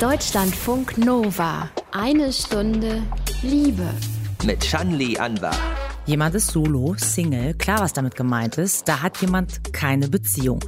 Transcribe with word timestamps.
Deutschlandfunk 0.00 0.96
Nova. 0.96 1.68
Eine 1.90 2.32
Stunde 2.32 3.02
Liebe. 3.42 3.82
Mit 4.44 4.64
Shanli 4.64 5.18
Anwar. 5.18 5.56
Jemand 6.06 6.36
ist 6.36 6.52
solo, 6.52 6.94
Single, 6.96 7.54
klar, 7.54 7.80
was 7.80 7.94
damit 7.94 8.14
gemeint 8.14 8.58
ist. 8.58 8.86
Da 8.86 9.02
hat 9.02 9.20
jemand 9.20 9.72
keine 9.72 10.06
Beziehung. 10.06 10.60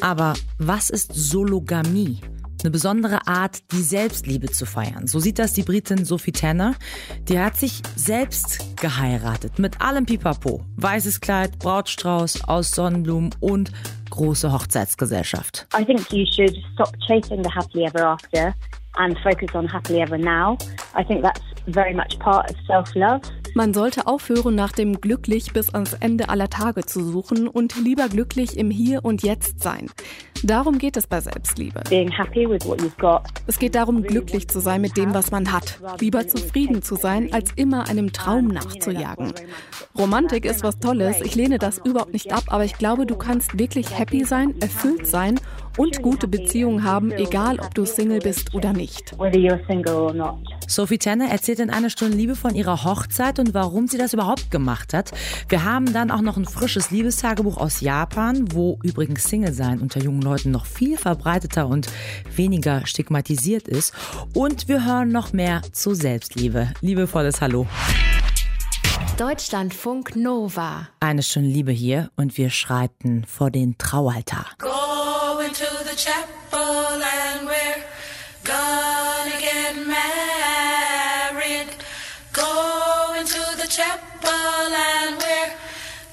Aber 0.00 0.32
was 0.56 0.88
ist 0.88 1.12
Sologamie? 1.12 2.22
Eine 2.62 2.70
besondere 2.70 3.26
Art, 3.26 3.70
die 3.70 3.82
Selbstliebe 3.82 4.50
zu 4.50 4.64
feiern. 4.64 5.06
So 5.06 5.18
sieht 5.18 5.38
das 5.38 5.52
die 5.52 5.62
Britin 5.62 6.06
Sophie 6.06 6.32
Tanner. 6.32 6.74
Die 7.28 7.38
hat 7.38 7.58
sich 7.58 7.82
selbst 7.96 8.64
geheiratet. 8.80 9.58
Mit 9.58 9.82
allem 9.82 10.06
Pipapo. 10.06 10.64
Weißes 10.76 11.20
Kleid, 11.20 11.58
Brautstrauß 11.58 12.44
aus 12.44 12.70
Sonnenblumen 12.70 13.34
und 13.40 13.72
große 14.10 14.52
Hochzeitsgesellschaft. 14.52 15.66
I 15.72 15.84
think 15.84 16.12
you 16.12 16.26
should 16.26 16.56
stop 16.74 16.94
chasing 17.06 17.42
the 17.42 17.50
happily 17.50 17.86
ever 17.86 18.04
after 18.04 18.54
and 18.96 19.16
focus 19.22 19.54
on 19.54 19.66
happily 19.66 20.00
ever 20.02 20.18
now. 20.18 20.58
I 20.94 21.04
think 21.04 21.22
that's 21.22 21.42
very 21.66 21.94
much 21.94 22.18
part 22.18 22.50
of 22.50 22.56
self-love. 22.66 23.22
Man 23.54 23.74
sollte 23.74 24.06
aufhören, 24.06 24.54
nach 24.54 24.72
dem 24.72 25.00
Glücklich 25.00 25.52
bis 25.52 25.74
ans 25.74 25.94
Ende 25.94 26.28
aller 26.28 26.48
Tage 26.48 26.86
zu 26.86 27.02
suchen 27.02 27.48
und 27.48 27.76
lieber 27.82 28.08
glücklich 28.08 28.56
im 28.56 28.70
Hier 28.70 29.04
und 29.04 29.22
Jetzt 29.22 29.62
sein. 29.62 29.90
Darum 30.42 30.78
geht 30.78 30.96
es 30.96 31.06
bei 31.06 31.20
Selbstliebe. 31.20 31.82
Es 33.46 33.58
geht 33.58 33.74
darum, 33.74 34.02
glücklich 34.02 34.48
zu 34.48 34.60
sein 34.60 34.80
mit 34.80 34.96
dem, 34.96 35.12
was 35.12 35.30
man 35.30 35.52
hat. 35.52 35.80
Lieber 36.00 36.26
zufrieden 36.26 36.82
zu 36.82 36.94
sein, 36.94 37.32
als 37.32 37.52
immer 37.56 37.88
einem 37.88 38.12
Traum 38.12 38.48
nachzujagen. 38.48 39.34
Romantik 39.98 40.44
ist 40.44 40.62
was 40.62 40.78
Tolles. 40.78 41.20
Ich 41.20 41.34
lehne 41.34 41.58
das 41.58 41.78
überhaupt 41.78 42.12
nicht 42.12 42.32
ab, 42.32 42.44
aber 42.48 42.64
ich 42.64 42.78
glaube, 42.78 43.04
du 43.04 43.16
kannst 43.16 43.58
wirklich 43.58 43.98
happy 43.98 44.24
sein, 44.24 44.54
erfüllt 44.60 45.06
sein 45.06 45.38
und 45.76 46.02
gute 46.02 46.28
Beziehungen 46.28 46.84
haben, 46.84 47.12
egal 47.12 47.58
ob 47.60 47.74
du 47.74 47.84
Single 47.84 48.20
bist 48.20 48.54
oder 48.54 48.72
nicht. 48.72 49.18
Whether 49.18 49.38
you're 49.38 49.64
single 49.66 49.94
or 49.94 50.12
not. 50.12 50.38
Sophie 50.66 50.98
Tanner 50.98 51.28
erzählt 51.30 51.58
in 51.58 51.70
einer 51.70 51.90
Stunde 51.90 52.16
Liebe 52.16 52.36
von 52.36 52.54
ihrer 52.54 52.84
Hochzeit 52.84 53.38
und 53.38 53.54
warum 53.54 53.88
sie 53.88 53.98
das 53.98 54.14
überhaupt 54.14 54.50
gemacht 54.50 54.94
hat. 54.94 55.10
Wir 55.48 55.64
haben 55.64 55.92
dann 55.92 56.10
auch 56.10 56.20
noch 56.20 56.36
ein 56.36 56.44
frisches 56.44 56.90
Liebestagebuch 56.90 57.56
aus 57.56 57.80
Japan, 57.80 58.52
wo 58.52 58.78
übrigens 58.82 59.24
Single 59.24 59.52
sein 59.52 59.80
unter 59.80 60.00
jungen 60.00 60.22
Leuten 60.22 60.50
noch 60.50 60.66
viel 60.66 60.96
verbreiteter 60.96 61.66
und 61.66 61.88
weniger 62.36 62.86
stigmatisiert 62.86 63.66
ist. 63.66 63.92
Und 64.34 64.68
wir 64.68 64.84
hören 64.84 65.08
noch 65.08 65.32
mehr 65.32 65.62
zu 65.72 65.94
Selbstliebe. 65.94 66.72
Liebevolles 66.80 67.40
Hallo. 67.40 67.66
Deutschlandfunk 69.16 70.16
Nova. 70.16 70.88
Eine 71.00 71.22
Stunde 71.22 71.50
Liebe 71.50 71.72
hier 71.72 72.10
und 72.16 72.38
wir 72.38 72.48
schreiten 72.48 73.24
vor 73.26 73.50
den 73.50 73.76
Traualtar. 73.76 74.46
The 74.60 75.19
chapel 76.00 77.02
and 77.02 77.46
we're 77.46 77.82
gonna 78.42 79.36
get 79.38 79.76
married. 79.76 81.68
Going 82.32 83.26
to 83.26 83.42
the 83.60 83.68
chapel 83.68 84.30
and 84.30 85.18
we're 85.20 85.52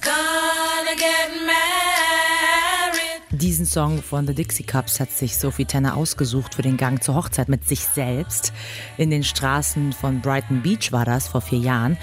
gonna 0.02 0.96
get 0.98 1.30
married. 1.46 3.22
Diesen 3.32 3.66
Song 3.66 4.04
von 4.04 4.28
The 4.28 4.34
Dixie 4.34 4.64
Cups 4.64 5.00
hat 5.00 5.12
sich 5.12 5.38
Sophie 5.38 5.64
Tanner 5.64 5.96
ausgesucht 5.96 6.56
für 6.56 6.64
den 6.64 6.76
Gang 6.76 7.02
zur 7.02 7.16
Hochzeit 7.16 7.48
mit 7.48 7.66
sich 7.66 7.86
selbst. 7.86 8.52
In 8.98 9.10
den 9.10 9.24
Straßen 9.24 9.94
von 9.94 10.20
Brighton 10.20 10.64
Beach 10.64 10.92
war 10.92 11.06
das 11.06 11.30
vor 11.30 11.40
vier 11.40 11.60
Jahren. 11.60 11.98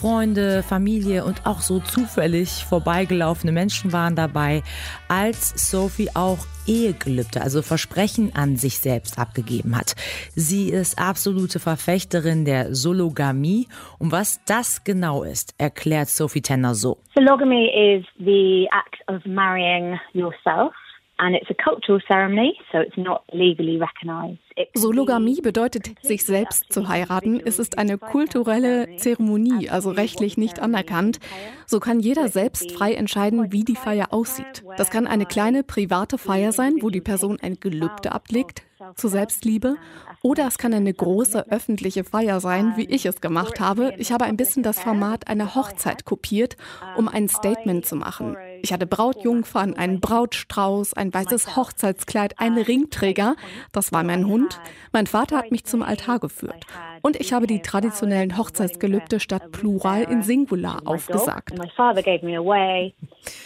Freunde, 0.00 0.62
Familie 0.62 1.24
und 1.24 1.44
auch 1.44 1.60
so 1.60 1.80
zufällig 1.80 2.64
vorbeigelaufene 2.64 3.50
Menschen 3.50 3.92
waren 3.92 4.14
dabei, 4.14 4.62
als 5.08 5.70
Sophie 5.70 6.10
auch 6.14 6.38
Ehegelübde, 6.68 7.40
also 7.40 7.62
Versprechen 7.62 8.30
an 8.36 8.54
sich 8.54 8.78
selbst 8.78 9.18
abgegeben 9.18 9.76
hat. 9.76 9.96
Sie 10.36 10.68
ist 10.68 11.00
absolute 11.00 11.58
Verfechterin 11.58 12.44
der 12.44 12.76
Sologamie. 12.76 13.66
Und 13.98 14.12
was 14.12 14.40
das 14.44 14.84
genau 14.84 15.24
ist, 15.24 15.54
erklärt 15.58 16.08
Sophie 16.08 16.42
Tanner 16.42 16.76
so. 16.76 16.98
Sologamy 17.16 17.66
is 17.66 18.06
the 18.18 18.68
act 18.70 19.02
of 19.08 19.24
marrying 19.26 19.98
yourself. 20.12 20.72
And 21.20 21.34
it's 21.34 21.50
a 21.50 21.54
cultural 21.54 22.00
ceremony, 22.06 22.56
so 22.70 22.78
it's 22.78 22.96
not 22.96 23.22
legally 23.32 23.76
recognized. 23.76 24.38
It 24.54 24.72
can 24.72 24.82
Sologamie 24.82 25.36
be- 25.36 25.42
bedeutet, 25.42 25.90
sich 26.00 26.24
selbst 26.24 26.72
zu 26.72 26.86
heiraten. 26.86 27.40
Es 27.44 27.58
ist 27.58 27.76
eine 27.76 27.98
kulturelle 27.98 28.96
Zeremonie, 28.96 29.68
also 29.68 29.90
rechtlich 29.90 30.36
nicht 30.36 30.60
anerkannt. 30.60 31.18
So 31.66 31.80
kann 31.80 31.98
jeder 31.98 32.28
selbst 32.28 32.70
frei 32.70 32.94
entscheiden, 32.94 33.50
wie 33.52 33.64
die 33.64 33.74
Feier 33.74 34.12
aussieht. 34.12 34.62
Das 34.76 34.90
kann 34.90 35.08
eine 35.08 35.26
kleine 35.26 35.64
private 35.64 36.18
Feier 36.18 36.52
sein, 36.52 36.76
wo 36.82 36.88
die 36.88 37.00
Person 37.00 37.38
ein 37.42 37.58
Gelübde 37.58 38.12
ablegt 38.12 38.62
zur 38.94 39.10
Selbstliebe. 39.10 39.76
Oder 40.22 40.46
es 40.46 40.56
kann 40.56 40.72
eine 40.72 40.94
große 40.94 41.50
öffentliche 41.50 42.04
Feier 42.04 42.38
sein, 42.40 42.74
wie 42.76 42.88
ich 42.88 43.06
es 43.06 43.20
gemacht 43.20 43.58
habe. 43.58 43.92
Ich 43.98 44.12
habe 44.12 44.24
ein 44.24 44.36
bisschen 44.36 44.62
das 44.62 44.78
Format 44.80 45.28
einer 45.28 45.56
Hochzeit 45.56 46.04
kopiert, 46.04 46.56
um 46.96 47.08
ein 47.08 47.28
Statement 47.28 47.86
zu 47.86 47.96
machen. 47.96 48.36
Ich 48.62 48.72
hatte 48.72 48.86
Brautjungfern, 48.86 49.74
einen 49.74 50.00
Brautstrauß, 50.00 50.94
ein 50.94 51.12
weißes 51.12 51.56
Hochzeitskleid, 51.56 52.38
einen 52.38 52.58
Ringträger. 52.58 53.36
Das 53.72 53.92
war 53.92 54.02
mein 54.02 54.26
Hund. 54.26 54.60
Mein 54.92 55.06
Vater 55.06 55.38
hat 55.38 55.50
mich 55.50 55.64
zum 55.64 55.82
Altar 55.82 56.18
geführt. 56.18 56.66
Und 57.02 57.18
ich 57.20 57.32
habe 57.32 57.46
die 57.46 57.60
traditionellen 57.60 58.36
Hochzeitsgelübde 58.36 59.20
statt 59.20 59.52
Plural 59.52 60.02
in 60.02 60.22
Singular 60.22 60.82
aufgesagt. 60.84 61.52
And 61.52 61.60
my 61.60 61.70
father 61.76 62.02
gave 62.02 62.24
me 62.24 62.36
away, 62.36 62.94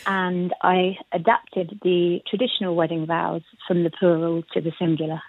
and 0.06 0.52
I 0.62 0.98
adapted 1.10 1.78
the 1.82 2.22
traditional 2.28 2.76
wedding 2.76 3.06
vows 3.06 3.42
from 3.66 3.82
the 3.82 3.90
plural 3.90 4.42
to 4.54 4.60
the 4.60 4.72
singular. 4.78 5.22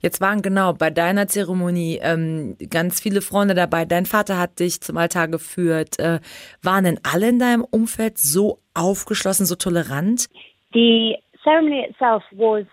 Jetzt 0.00 0.20
waren 0.20 0.42
genau 0.42 0.72
bei 0.72 0.90
deiner 0.90 1.26
Zeremonie 1.28 2.00
ähm, 2.02 2.56
ganz 2.70 3.00
viele 3.00 3.22
Freunde 3.22 3.54
dabei. 3.54 3.84
Dein 3.84 4.06
Vater 4.06 4.38
hat 4.38 4.58
dich 4.60 4.80
zum 4.80 4.96
Altar 4.96 5.28
geführt. 5.28 5.98
Äh, 5.98 6.20
waren 6.62 6.84
denn 6.84 7.00
alle 7.02 7.28
in 7.28 7.38
deinem 7.38 7.64
Umfeld 7.64 8.18
so 8.18 8.60
aufgeschlossen, 8.74 9.46
so 9.46 9.54
tolerant? 9.54 10.28
The 10.72 11.16
ceremony 11.42 11.86
itself 11.88 12.22
was 12.32 12.66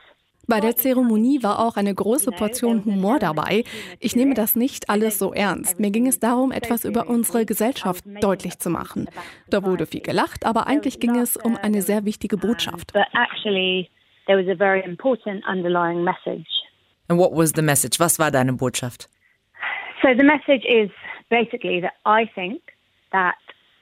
Bei 0.47 0.59
der 0.59 0.75
Zeremonie 0.75 1.41
war 1.41 1.59
auch 1.66 1.75
eine 1.75 1.94
große 1.94 2.31
Portion 2.31 2.85
Humor 2.85 3.19
dabei. 3.19 3.63
Ich 4.00 4.16
nehme 4.16 4.35
das 4.35 4.55
nicht 4.55 4.89
alles 4.89 5.17
so 5.17 5.34
ernst. 5.34 5.79
Mir 5.79 5.91
ging 5.91 6.07
es 6.07 6.19
darum, 6.19 6.51
etwas 6.51 6.85
über 6.85 7.07
unsere 7.07 7.45
Gesellschaft 7.45 8.03
deutlich 8.22 8.59
zu 8.59 8.69
machen. 8.69 9.07
Da 9.50 9.63
wurde 9.63 9.85
viel 9.85 10.01
gelacht, 10.01 10.45
aber 10.45 10.67
eigentlich 10.67 11.00
ging 11.00 11.16
es 11.16 11.38
um 11.38 11.57
eine 11.57 11.81
sehr 11.81 12.05
wichtige 12.05 12.38
Botschaft. 12.38 12.94
And 17.09 17.17
what 17.17 17.33
was 17.33 17.53
the 17.53 17.61
message? 17.61 17.99
Was 17.99 18.17
war 18.17 18.31
deine 18.31 18.57
Botschaft? 18.57 19.07
So 20.01 20.13
the 20.13 20.23
message 20.23 20.66
is 20.66 20.89
basically 21.29 21.79
that 21.81 21.93
I 22.05 22.29
think 22.33 22.61
that 23.11 23.35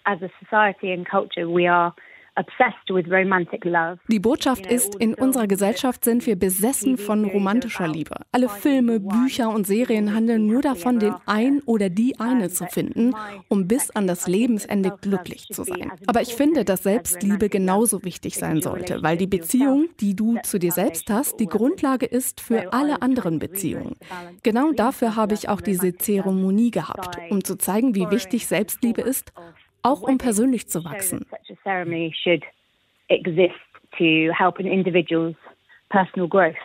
as 0.06 0.22
a 0.22 0.30
society 0.42 0.92
and 0.92 1.08
culture 1.08 1.50
we 1.50 1.68
are 1.68 1.94
obsessed 2.36 2.90
with 2.90 3.06
romantic 3.10 3.64
love. 3.66 4.00
Die 4.08 4.20
Botschaft 4.20 4.66
ist, 4.66 4.96
in 4.96 5.14
unserer 5.14 5.48
Gesellschaft 5.48 6.04
sind 6.04 6.26
wir 6.26 6.36
besessen 6.36 6.98
von 6.98 7.26
romantischer 7.26 7.88
Liebe. 7.88 8.16
Alle 8.32 8.50
Filme, 8.50 9.00
Bücher 9.00 9.50
und 9.50 9.68
Serien 9.68 10.14
handeln 10.14 10.48
nur 10.48 10.62
davon, 10.62 11.00
den 11.00 11.16
ein 11.26 11.62
oder 11.66 11.90
die 11.90 12.20
eine 12.20 12.50
zu 12.50 12.66
finden, 12.66 13.14
um 13.50 13.68
bis 13.68 13.92
an 13.92 14.08
das 14.08 14.28
Lebensende 14.28 14.96
glücklich 15.02 15.48
zu 15.52 15.64
sein. 15.64 15.92
Aber 16.08 16.22
ich 16.22 16.36
finde, 16.36 16.66
dass 16.66 16.84
Selbstliebe 16.84 17.50
genauso 17.50 18.04
wichtig 18.04 18.36
sein 18.36 18.62
sollte, 18.62 19.04
weil 19.04 19.18
die 19.18 19.28
Beziehung, 19.28 19.88
die 20.00 20.16
du 20.16 20.38
zu 20.44 20.60
dir 20.60 20.72
selbst 20.72 21.10
hast, 21.10 21.40
die 21.40 21.48
Grundlage 21.48 22.06
ist 22.06 22.42
für 22.42 22.74
alle 22.74 23.02
anderen 23.02 23.40
Beziehungen. 23.40 23.96
Genau 24.44 24.72
dafür 24.72 25.16
habe 25.16 25.34
ich 25.34 25.50
auch 25.50 25.62
diese 25.62 25.96
Zeremonie 25.96 26.72
gehabt, 26.72 27.18
um 27.30 27.44
zu 27.44 27.58
zeigen, 27.58 27.96
wie 27.96 28.10
wichtig 28.10 28.48
Selbstliebe 28.48 29.02
ist, 29.02 29.32
auch 29.84 30.02
um 30.02 30.18
persönlich 30.18 30.68
zu 30.68 30.84
wachsen. 30.84 31.26
Personal 35.90 36.28
growth. 36.28 36.56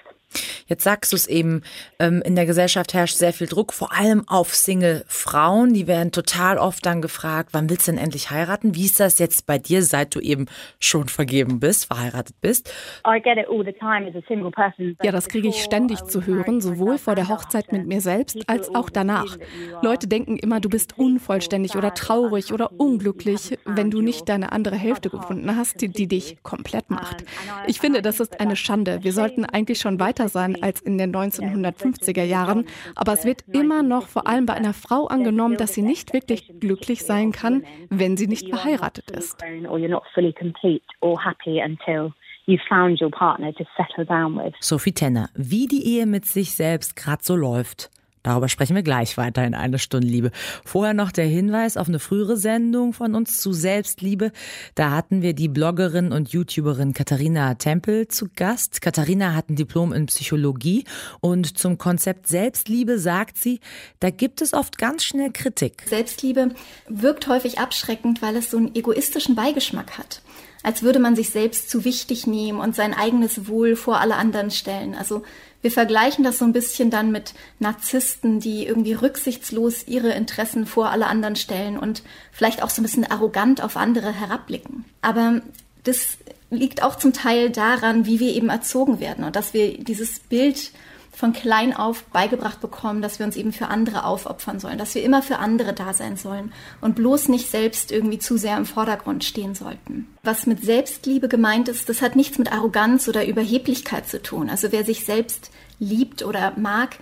Jetzt 0.69 0.85
sagst 0.85 1.13
du 1.13 1.17
es 1.17 1.27
eben, 1.27 1.63
ähm, 1.99 2.23
in 2.25 2.37
der 2.37 2.47
Gesellschaft 2.47 2.93
herrscht 2.95 3.17
sehr 3.17 3.33
viel 3.33 3.47
Druck, 3.47 3.73
vor 3.73 3.93
allem 3.93 4.29
auf 4.29 4.55
Single-Frauen. 4.55 5.73
Die 5.73 5.87
werden 5.87 6.13
total 6.13 6.59
oft 6.59 6.85
dann 6.85 7.01
gefragt, 7.01 7.51
wann 7.53 7.71
willst 7.71 7.89
du 7.89 7.93
denn 7.93 8.01
endlich 8.01 8.31
heiraten? 8.31 8.75
Wie 8.75 8.85
ist 8.85 9.01
das 9.01 9.19
jetzt 9.19 9.47
bei 9.47 9.59
dir, 9.59 9.83
seit 9.83 10.15
du 10.15 10.21
eben 10.21 10.47
schon 10.79 11.09
vergeben 11.09 11.59
bist, 11.59 11.87
verheiratet 11.87 12.37
bist? 12.41 12.73
I 13.07 13.21
get 13.21 13.39
it 13.39 13.49
all 13.49 13.65
the 13.65 13.73
time 13.73 14.07
as 14.09 14.15
a 14.15 14.27
single 14.29 14.51
person. 14.51 14.97
Ja, 15.03 15.11
das 15.11 15.29
kriege 15.29 15.49
ich 15.49 15.63
ständig 15.63 16.05
zu 16.05 16.27
hören, 16.27 16.61
sowohl 16.61 16.99
vor 16.99 17.15
der 17.15 17.29
Hochzeit 17.29 17.73
mit 17.73 17.87
mir 17.87 18.01
selbst 18.01 18.49
als 18.49 18.75
auch 18.75 18.91
danach. 18.91 19.39
Leute 19.81 20.07
denken 20.07 20.37
immer, 20.37 20.61
du 20.61 20.69
bist 20.69 20.99
unvollständig 20.99 21.77
oder 21.77 21.95
traurig 21.95 22.53
oder 22.53 22.73
unglücklich, 22.79 23.59
wenn 23.65 23.91
du 23.91 24.03
nicht 24.03 24.29
deine 24.29 24.53
andere 24.53 24.77
Hälfte 24.77 25.09
gefunden 25.09 25.57
hast, 25.57 25.81
die, 25.81 25.89
die 25.89 26.09
dich 26.09 26.43
komplett 26.43 26.91
macht. 26.91 27.25
Ich 27.67 27.81
finde, 27.81 28.03
das 28.03 28.21
ist 28.21 28.41
eine 28.41 28.57
Schande. 28.57 29.01
Wir 29.03 29.13
sollten 29.13 29.45
eigentlich 29.47 29.79
schon 29.79 29.99
weiter 29.99 30.29
sein 30.29 30.58
als 30.63 30.81
in 30.81 30.99
den 30.99 31.15
1950er 31.15 32.25
Jahren, 32.25 32.67
aber 32.95 33.13
es 33.13 33.25
wird 33.25 33.45
immer 33.53 33.83
noch 33.83 34.09
vor 34.09 34.27
allem 34.27 34.47
bei 34.47 34.55
einer 34.55 34.75
Frau 34.75 35.07
angenommen, 35.07 35.57
dass 35.57 35.75
sie 35.75 35.83
nicht 35.83 36.13
wirklich 36.13 36.53
glücklich 36.61 37.05
sein 37.05 37.33
kann, 37.33 37.65
wenn 37.91 38.17
sie 38.17 38.27
nicht 38.27 38.49
verheiratet 38.49 39.11
ist. 39.11 39.43
Or 39.69 39.79
you're 39.79 39.89
not 39.89 40.05
fully 40.15 40.33
complete 40.33 40.85
or 41.01 41.23
happy 41.23 41.61
until 41.63 42.13
you 42.47 42.59
found 42.69 43.01
your 43.01 43.11
partner 43.11 43.53
to 43.55 43.65
settle 43.77 44.05
down 44.05 44.37
with. 44.37 44.55
Sophie 44.61 44.93
Tenner, 44.93 45.29
wie 45.35 45.67
die 45.67 45.85
Ehe 45.85 46.07
mit 46.07 46.27
sich 46.27 46.55
selbst 46.55 46.97
gerade 46.97 47.23
so 47.23 47.37
läuft. 47.37 47.91
Darüber 48.29 48.51
sprechen 48.51 48.77
wir 48.77 48.83
gleich 48.83 49.17
weiter 49.17 49.43
in 49.47 49.55
eine 49.55 49.79
Stunde 49.79 50.07
Liebe. 50.07 50.33
Vorher 50.63 50.93
noch 50.93 51.13
der 51.13 51.25
Hinweis 51.25 51.79
auf 51.79 51.89
eine 51.89 51.99
frühere 51.99 52.37
Sendung 52.37 52.93
von 52.93 53.15
uns 53.15 53.41
zu 53.41 53.55
Selbstliebe. 53.55 54.33
Da 54.75 54.91
hatten 54.91 55.23
wir 55.23 55.33
die 55.33 55.49
Bloggerin 55.49 56.13
und 56.13 56.29
YouTuberin 56.29 56.93
Katharina 56.93 57.55
Tempel 57.55 58.07
zu 58.09 58.27
Gast. 58.37 58.83
Katharina 58.83 59.33
hat 59.33 59.49
ein 59.49 59.57
Diplom 59.57 59.95
in 59.95 60.05
Psychologie 60.05 60.85
und 61.21 61.57
zum 61.57 61.79
Konzept 61.79 62.27
Selbstliebe 62.27 62.99
sagt 62.99 63.39
sie, 63.39 63.61
da 63.99 64.11
gibt 64.11 64.43
es 64.43 64.53
oft 64.53 64.77
ganz 64.77 65.05
schnell 65.05 65.31
Kritik. 65.33 65.85
Selbstliebe 65.87 66.51
wirkt 66.87 67.29
häufig 67.29 67.59
abschreckend, 67.59 68.21
weil 68.21 68.37
es 68.37 68.51
so 68.51 68.59
einen 68.59 68.75
egoistischen 68.75 69.37
Beigeschmack 69.37 69.97
hat 69.97 70.21
als 70.63 70.83
würde 70.83 70.99
man 70.99 71.17
sich 71.17 71.31
selbst 71.31 71.71
zu 71.71 71.85
wichtig 71.85 72.27
nehmen 72.27 72.61
und 72.61 72.75
sein 72.75 72.95
eigenes 72.95 73.49
Wohl 73.49 73.77
vor 73.77 74.01
alle 74.01 74.17
anderen 74.17 74.51
stellen. 74.51 74.95
Also 74.95 75.23
wir 75.61 75.71
vergleichen 75.71 76.25
das 76.25 76.39
so 76.39 76.45
ein 76.45 76.53
bisschen 76.53 76.91
dann 76.91 77.11
mit 77.11 77.35
Narzissten, 77.59 78.39
die 78.41 78.67
irgendwie 78.67 78.93
rücksichtslos 78.93 79.87
ihre 79.89 80.13
Interessen 80.13 80.67
vor 80.67 80.91
alle 80.91 81.07
anderen 81.07 81.37
stellen 81.37 81.79
und 81.79 82.03
vielleicht 82.33 82.63
auch 82.63 82.71
so 82.71 82.81
ein 82.81 82.85
bisschen 82.85 83.11
arrogant 83.11 83.63
auf 83.63 83.77
andere 83.77 84.13
herabblicken. 84.13 84.85
Aber 85.03 85.41
das 85.85 86.19
liegt 86.51 86.83
auch 86.83 86.97
zum 86.97 87.13
Teil 87.13 87.51
daran, 87.51 88.07
wie 88.07 88.21
wir 88.21 88.35
eben 88.35 88.49
erzogen 88.49 89.01
werden 89.01 89.25
und 89.25 89.37
dass 89.37 89.53
wir 89.53 89.79
dieses 89.79 90.21
Bild 90.21 90.71
von 91.19 91.33
klein 91.33 91.75
auf 91.75 92.05
beigebracht 92.05 92.61
bekommen, 92.61 93.03
dass 93.03 93.19
wir 93.19 93.27
uns 93.27 93.35
eben 93.35 93.53
für 93.53 93.67
andere 93.67 94.05
aufopfern 94.05 94.61
sollen, 94.61 94.79
dass 94.79 94.95
wir 94.95 95.03
immer 95.03 95.21
für 95.21 95.41
andere 95.41 95.73
da 95.73 95.93
sein 95.93 96.17
sollen 96.17 96.53
und 96.81 96.95
bloß 96.95 97.27
nicht 97.29 97.51
selbst 97.51 97.91
irgendwie 97.91 98.21
zu 98.21 98.37
sehr 98.37 98.57
im 98.57 98.67
Vordergrund 98.67 99.25
stehen 99.25 99.57
sollten. 99.57 100.07
Was 100.23 100.47
mit 100.47 100.63
Selbstliebe 100.63 101.27
gemeint 101.27 101.69
ist, 101.69 101.89
das 101.89 102.03
hat 102.03 102.15
nichts 102.15 102.39
mit 102.39 102.53
Arroganz 102.53 103.09
oder 103.09 103.27
Überheblichkeit 103.27 104.09
zu 104.09 104.23
tun. 104.23 104.49
Also 104.49 104.71
wer 104.71 104.85
sich 104.85 105.05
selbst 105.05 105.51
liebt 105.81 106.25
oder 106.25 106.53
mag, 106.57 106.99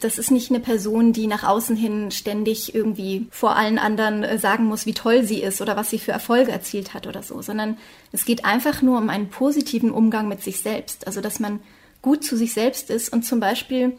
das 0.00 0.18
ist 0.18 0.30
nicht 0.30 0.50
eine 0.50 0.60
Person, 0.60 1.14
die 1.14 1.26
nach 1.26 1.42
außen 1.42 1.76
hin 1.76 2.10
ständig 2.10 2.74
irgendwie 2.74 3.26
vor 3.30 3.56
allen 3.56 3.78
anderen 3.78 4.22
äh, 4.22 4.38
sagen 4.38 4.66
muss, 4.66 4.84
wie 4.84 4.92
toll 4.92 5.24
sie 5.24 5.42
ist 5.42 5.62
oder 5.62 5.76
was 5.76 5.88
sie 5.88 5.98
für 5.98 6.12
Erfolge 6.12 6.52
erzielt 6.52 6.92
hat 6.92 7.06
oder 7.06 7.22
so, 7.22 7.40
sondern 7.40 7.78
es 8.12 8.26
geht 8.26 8.44
einfach 8.44 8.82
nur 8.82 8.98
um 8.98 9.08
einen 9.08 9.30
positiven 9.30 9.90
Umgang 9.90 10.28
mit 10.28 10.42
sich 10.42 10.60
selbst. 10.60 11.06
Also 11.06 11.22
dass 11.22 11.40
man 11.40 11.60
gut 12.02 12.24
zu 12.24 12.36
sich 12.36 12.52
selbst 12.54 12.90
ist 12.90 13.12
und 13.12 13.24
zum 13.24 13.40
Beispiel 13.40 13.98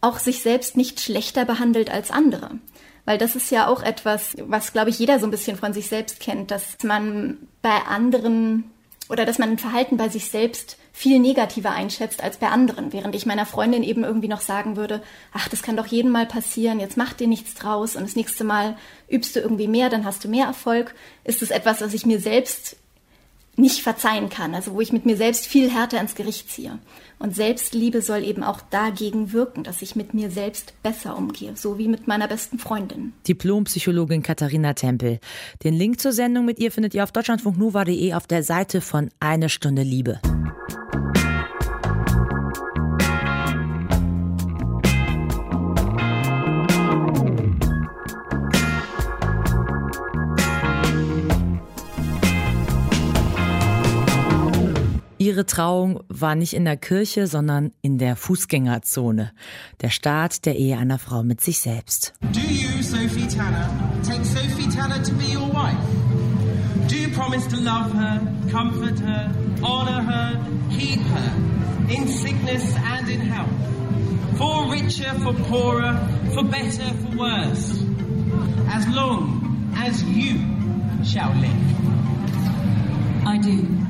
auch 0.00 0.18
sich 0.18 0.42
selbst 0.42 0.76
nicht 0.76 1.00
schlechter 1.00 1.44
behandelt 1.44 1.90
als 1.90 2.10
andere. 2.10 2.58
Weil 3.04 3.18
das 3.18 3.36
ist 3.36 3.50
ja 3.50 3.66
auch 3.66 3.82
etwas, 3.82 4.36
was, 4.38 4.72
glaube 4.72 4.90
ich, 4.90 4.98
jeder 4.98 5.18
so 5.18 5.26
ein 5.26 5.30
bisschen 5.30 5.56
von 5.56 5.72
sich 5.72 5.88
selbst 5.88 6.20
kennt, 6.20 6.50
dass 6.50 6.76
man 6.82 7.38
bei 7.62 7.82
anderen 7.88 8.64
oder 9.08 9.26
dass 9.26 9.38
man 9.38 9.50
ein 9.50 9.58
Verhalten 9.58 9.96
bei 9.96 10.08
sich 10.08 10.30
selbst 10.30 10.76
viel 10.92 11.18
negativer 11.18 11.72
einschätzt 11.72 12.22
als 12.22 12.36
bei 12.36 12.48
anderen. 12.48 12.92
Während 12.92 13.14
ich 13.14 13.26
meiner 13.26 13.46
Freundin 13.46 13.82
eben 13.82 14.04
irgendwie 14.04 14.28
noch 14.28 14.40
sagen 14.40 14.76
würde, 14.76 15.02
ach, 15.32 15.48
das 15.48 15.62
kann 15.62 15.76
doch 15.76 15.86
jedem 15.86 16.12
Mal 16.12 16.26
passieren, 16.26 16.78
jetzt 16.78 16.96
mach 16.96 17.12
dir 17.12 17.26
nichts 17.26 17.54
draus 17.54 17.96
und 17.96 18.02
das 18.02 18.16
nächste 18.16 18.44
Mal 18.44 18.76
übst 19.08 19.34
du 19.34 19.40
irgendwie 19.40 19.68
mehr, 19.68 19.88
dann 19.88 20.04
hast 20.04 20.22
du 20.24 20.28
mehr 20.28 20.46
Erfolg, 20.46 20.94
ist 21.24 21.42
es 21.42 21.50
etwas, 21.50 21.80
was 21.80 21.94
ich 21.94 22.06
mir 22.06 22.20
selbst 22.20 22.76
nicht 23.60 23.82
verzeihen 23.82 24.28
kann, 24.28 24.54
also 24.54 24.72
wo 24.74 24.80
ich 24.80 24.92
mit 24.92 25.06
mir 25.06 25.16
selbst 25.16 25.46
viel 25.46 25.70
härter 25.70 26.00
ins 26.00 26.14
Gericht 26.14 26.50
ziehe. 26.50 26.78
Und 27.18 27.36
Selbstliebe 27.36 28.00
soll 28.00 28.24
eben 28.24 28.42
auch 28.42 28.60
dagegen 28.70 29.32
wirken, 29.32 29.62
dass 29.62 29.82
ich 29.82 29.94
mit 29.94 30.14
mir 30.14 30.30
selbst 30.30 30.72
besser 30.82 31.16
umgehe, 31.16 31.56
so 31.56 31.78
wie 31.78 31.86
mit 31.86 32.08
meiner 32.08 32.28
besten 32.28 32.58
Freundin. 32.58 33.12
Diplompsychologin 33.28 34.22
Katharina 34.22 34.72
Tempel. 34.72 35.20
Den 35.62 35.74
Link 35.74 36.00
zur 36.00 36.12
Sendung 36.12 36.46
mit 36.46 36.58
ihr 36.58 36.72
findet 36.72 36.94
ihr 36.94 37.04
auf 37.04 37.12
deutschlandfunknova.de 37.12 38.14
auf 38.14 38.26
der 38.26 38.42
Seite 38.42 38.80
von 38.80 39.10
Eine 39.20 39.50
Stunde 39.50 39.82
Liebe. 39.82 40.20
Ihre 55.30 55.46
Trauung 55.46 56.00
war 56.08 56.34
nicht 56.34 56.54
in 56.54 56.64
der 56.64 56.76
Kirche, 56.76 57.28
sondern 57.28 57.70
in 57.82 57.98
der 57.98 58.16
Fußgängerzone. 58.16 59.30
Der 59.80 59.90
Start 59.90 60.44
der 60.44 60.56
Ehe 60.56 60.76
einer 60.76 60.98
Frau 60.98 61.22
mit 61.22 61.40
sich 61.40 61.60
selbst. 61.60 62.14
Do 62.32 62.40
you, 62.40 62.82
Sophie 62.82 63.28
Tanner, 63.28 63.70
take 64.02 64.24
Sophie 64.24 64.68
Tanner 64.68 65.00
to 65.04 65.14
be 65.14 65.26
your 65.32 65.48
wife? 65.54 65.78
Do 66.88 66.96
you 66.96 67.10
promise 67.10 67.46
to 67.46 67.60
love 67.60 67.92
her, 67.92 68.20
comfort 68.50 68.98
her, 68.98 69.32
honor 69.62 70.02
her, 70.02 70.36
keep 70.68 70.98
her, 70.98 71.32
in 71.88 72.08
sickness 72.08 72.74
and 72.92 73.08
in 73.08 73.20
health? 73.20 73.54
For 74.36 74.68
richer, 74.72 75.14
for 75.20 75.32
poorer, 75.44 75.96
for 76.34 76.42
better, 76.42 76.92
for 77.04 77.16
worse. 77.16 77.84
As 78.68 78.84
long 78.88 79.72
as 79.76 80.02
you 80.02 80.40
shall 81.04 81.32
live. 81.34 81.86
I 83.24 83.38
do. 83.38 83.89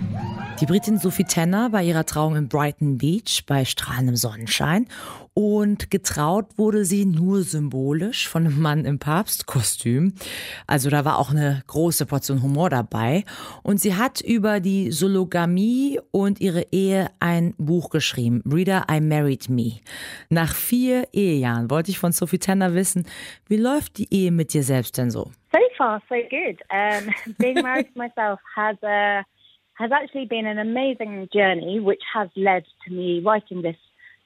Die 0.61 0.67
Britin 0.67 0.99
Sophie 0.99 1.25
Tanner 1.25 1.71
bei 1.71 1.83
ihrer 1.83 2.05
Trauung 2.05 2.37
in 2.37 2.47
Brighton 2.47 2.99
Beach 2.99 3.45
bei 3.47 3.65
strahlendem 3.65 4.17
Sonnenschein 4.17 4.89
und 5.33 5.91
getraut 5.91 6.59
wurde 6.59 6.85
sie 6.85 7.07
nur 7.07 7.41
symbolisch 7.45 8.29
von 8.29 8.45
einem 8.45 8.61
Mann 8.61 8.85
im 8.85 8.99
Papstkostüm. 8.99 10.13
Also 10.67 10.91
da 10.91 11.07
war 11.07 11.19
auch 11.19 11.31
eine 11.31 11.63
große 11.67 12.05
Portion 12.05 12.43
Humor 12.43 12.69
dabei 12.69 13.25
und 13.63 13.81
sie 13.81 13.95
hat 13.95 14.21
über 14.21 14.61
die 14.61 14.93
Sologamie 14.93 15.99
und 16.11 16.43
ihre 16.43 16.67
Ehe 16.73 17.09
ein 17.21 17.55
Buch 17.57 17.89
geschrieben, 17.89 18.43
Reader 18.45 18.85
I 18.91 19.01
Married 19.01 19.49
Me. 19.49 19.81
Nach 20.29 20.55
vier 20.55 21.09
Ehejahren 21.15 21.71
wollte 21.71 21.91
ich 21.91 21.99
von 21.99 22.13
Sophie 22.13 22.39
Tanner 22.39 22.75
wissen, 22.75 23.07
wie 23.47 23.57
läuft 23.57 23.97
die 23.97 24.13
Ehe 24.13 24.31
mit 24.31 24.53
dir 24.53 24.63
selbst 24.63 24.99
denn 24.99 25.11
so? 25.11 25.31
So 25.53 25.59
far, 25.79 26.03
so 26.11 26.17
good. 26.29 26.61
Um, 26.71 27.35
being 27.39 27.63
married 27.63 27.87
to 27.95 27.99
myself 27.99 28.39
has 28.55 28.77
a 28.83 29.25
has 29.81 29.91
actually 29.91 30.27
been 30.27 30.47
an 30.47 30.59
amazing 30.59 31.29
journey, 31.33 31.81
which 31.81 32.03
has 32.15 32.29
led 32.37 32.65
to 32.87 32.93
me 32.93 33.23
writing 33.25 33.63
this 33.63 33.77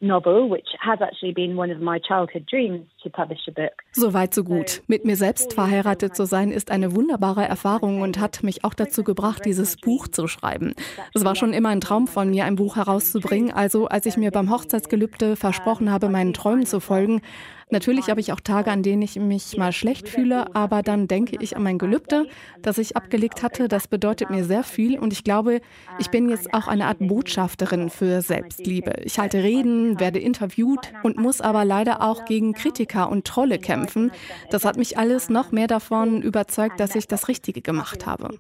novel, 0.01 0.49
which 0.51 0.69
has 0.81 1.01
actually 1.01 1.33
been 1.33 1.57
one 1.57 1.71
of 1.71 1.81
my 1.81 1.99
childhood 1.99 2.45
dreams 2.47 2.87
to 3.03 3.09
publish 3.09 3.39
a 3.49 3.53
book. 3.53 3.83
So 3.93 4.13
weit, 4.13 4.35
so 4.35 4.43
gut. 4.43 4.83
Mit 4.89 5.05
mir 5.05 5.17
selbst 5.17 5.55
verheiratet 5.55 6.17
zu 6.17 6.27
sein, 6.27 6.51
ist 6.51 6.71
eine 6.71 6.95
wunderbare 6.95 7.45
Erfahrung 7.45 8.03
und 8.03 8.19
hat 8.19 8.43
mich 8.43 8.65
auch 8.65 8.75
dazu 8.75 9.05
gebracht, 9.05 9.45
dieses 9.45 9.77
Buch 9.77 10.09
zu 10.09 10.27
schreiben. 10.27 10.75
Es 11.15 11.25
war 11.25 11.37
schon 11.37 11.53
immer 11.53 11.71
ein 11.71 11.81
Traum 11.81 12.07
von 12.09 12.31
mir, 12.31 12.45
ein 12.45 12.57
Buch 12.57 12.77
herauszubringen. 12.77 13.53
Also, 13.53 13.87
als 13.87 14.07
ich 14.07 14.17
mir 14.17 14.31
beim 14.33 14.51
Hochzeitsgelübde 14.51 15.37
versprochen 15.37 15.91
habe, 15.91 16.09
meinen 16.09 16.35
Träumen 16.35 16.67
zu 16.67 16.81
folgen, 16.81 17.23
Natürlich 17.71 18.09
habe 18.09 18.21
ich 18.21 18.33
auch 18.33 18.41
Tage, 18.41 18.71
an 18.71 18.83
denen 18.83 19.03
ich 19.03 19.17
mich 19.17 19.57
mal 19.57 19.73
schlecht 19.73 20.09
fühle, 20.09 20.55
aber 20.55 20.83
dann 20.83 21.09
denke 21.09 21.37
ich 21.41 21.57
an 21.57 21.63
mein 21.63 21.79
Gelübde, 21.79 22.29
das 22.63 22.79
ich 22.79 22.97
abgelegt 22.97 23.43
hatte. 23.43 23.69
Das 23.69 23.89
bedeutet 23.89 24.31
mir 24.31 24.45
sehr 24.45 24.65
viel 24.65 24.99
und 24.99 25.13
ich 25.13 25.25
glaube, 25.25 25.61
ich 25.99 26.11
bin 26.11 26.29
jetzt 26.29 26.53
auch 26.55 26.69
eine 26.69 26.87
Art 26.87 26.99
Botschafterin 27.01 27.91
für 27.91 28.21
Selbstliebe. 28.21 28.95
Ich 29.05 29.19
halte 29.19 29.43
Reden, 29.43 29.99
werde 30.01 30.19
interviewt 30.19 30.93
und 31.03 31.17
muss 31.17 31.41
aber 31.41 31.65
leider 31.65 32.03
auch 32.03 32.25
gegen 32.25 32.53
Kritiker 32.53 33.11
und 33.11 33.27
Trolle 33.27 33.59
kämpfen. 33.59 34.13
Das 34.51 34.65
hat 34.65 34.77
mich 34.77 34.99
alles 34.99 35.31
noch 35.31 35.53
mehr 35.53 35.67
davon 35.67 36.23
überzeugt, 36.23 36.81
dass 36.81 36.95
ich 36.95 37.09
das 37.09 37.29
Richtige 37.29 37.63
gemacht 37.63 38.07
habe. 38.07 38.39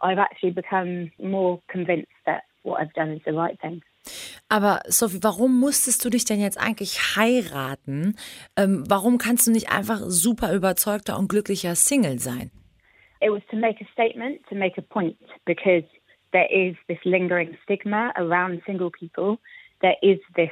I've 0.00 0.18
actually 0.18 0.52
become 0.52 1.12
more 1.18 1.60
convinced 1.68 2.08
that 2.24 2.42
what 2.64 2.80
I've 2.80 2.92
done 2.94 3.14
is 3.14 3.22
the 3.24 3.32
right 3.32 3.58
thing. 3.60 3.82
Aber 4.48 4.80
Sophie, 4.86 5.22
warum 5.22 5.58
musstest 5.58 6.04
du 6.04 6.10
dich 6.10 6.24
denn 6.24 6.40
jetzt 6.40 6.58
eigentlich 6.58 7.16
heiraten? 7.16 8.16
Ähm, 8.56 8.84
warum 8.88 9.18
kannst 9.18 9.46
du 9.46 9.50
nicht 9.50 9.70
einfach 9.70 10.00
super 10.06 10.52
überzeugter 10.52 11.18
und 11.18 11.28
glücklicher 11.28 11.74
Single 11.74 12.18
sein? 12.18 12.50
It 13.20 13.30
was 13.30 13.42
to 13.50 13.56
make 13.56 13.80
a 13.80 13.86
statement, 13.92 14.40
to 14.48 14.56
make 14.56 14.76
a 14.78 14.82
point, 14.82 15.16
because 15.44 15.84
there 16.32 16.48
is 16.50 16.74
this 16.88 16.98
lingering 17.04 17.56
stigma 17.62 18.12
around 18.16 18.62
single 18.66 18.90
people. 18.90 19.38
There 19.80 19.96
is 20.02 20.18
this 20.34 20.50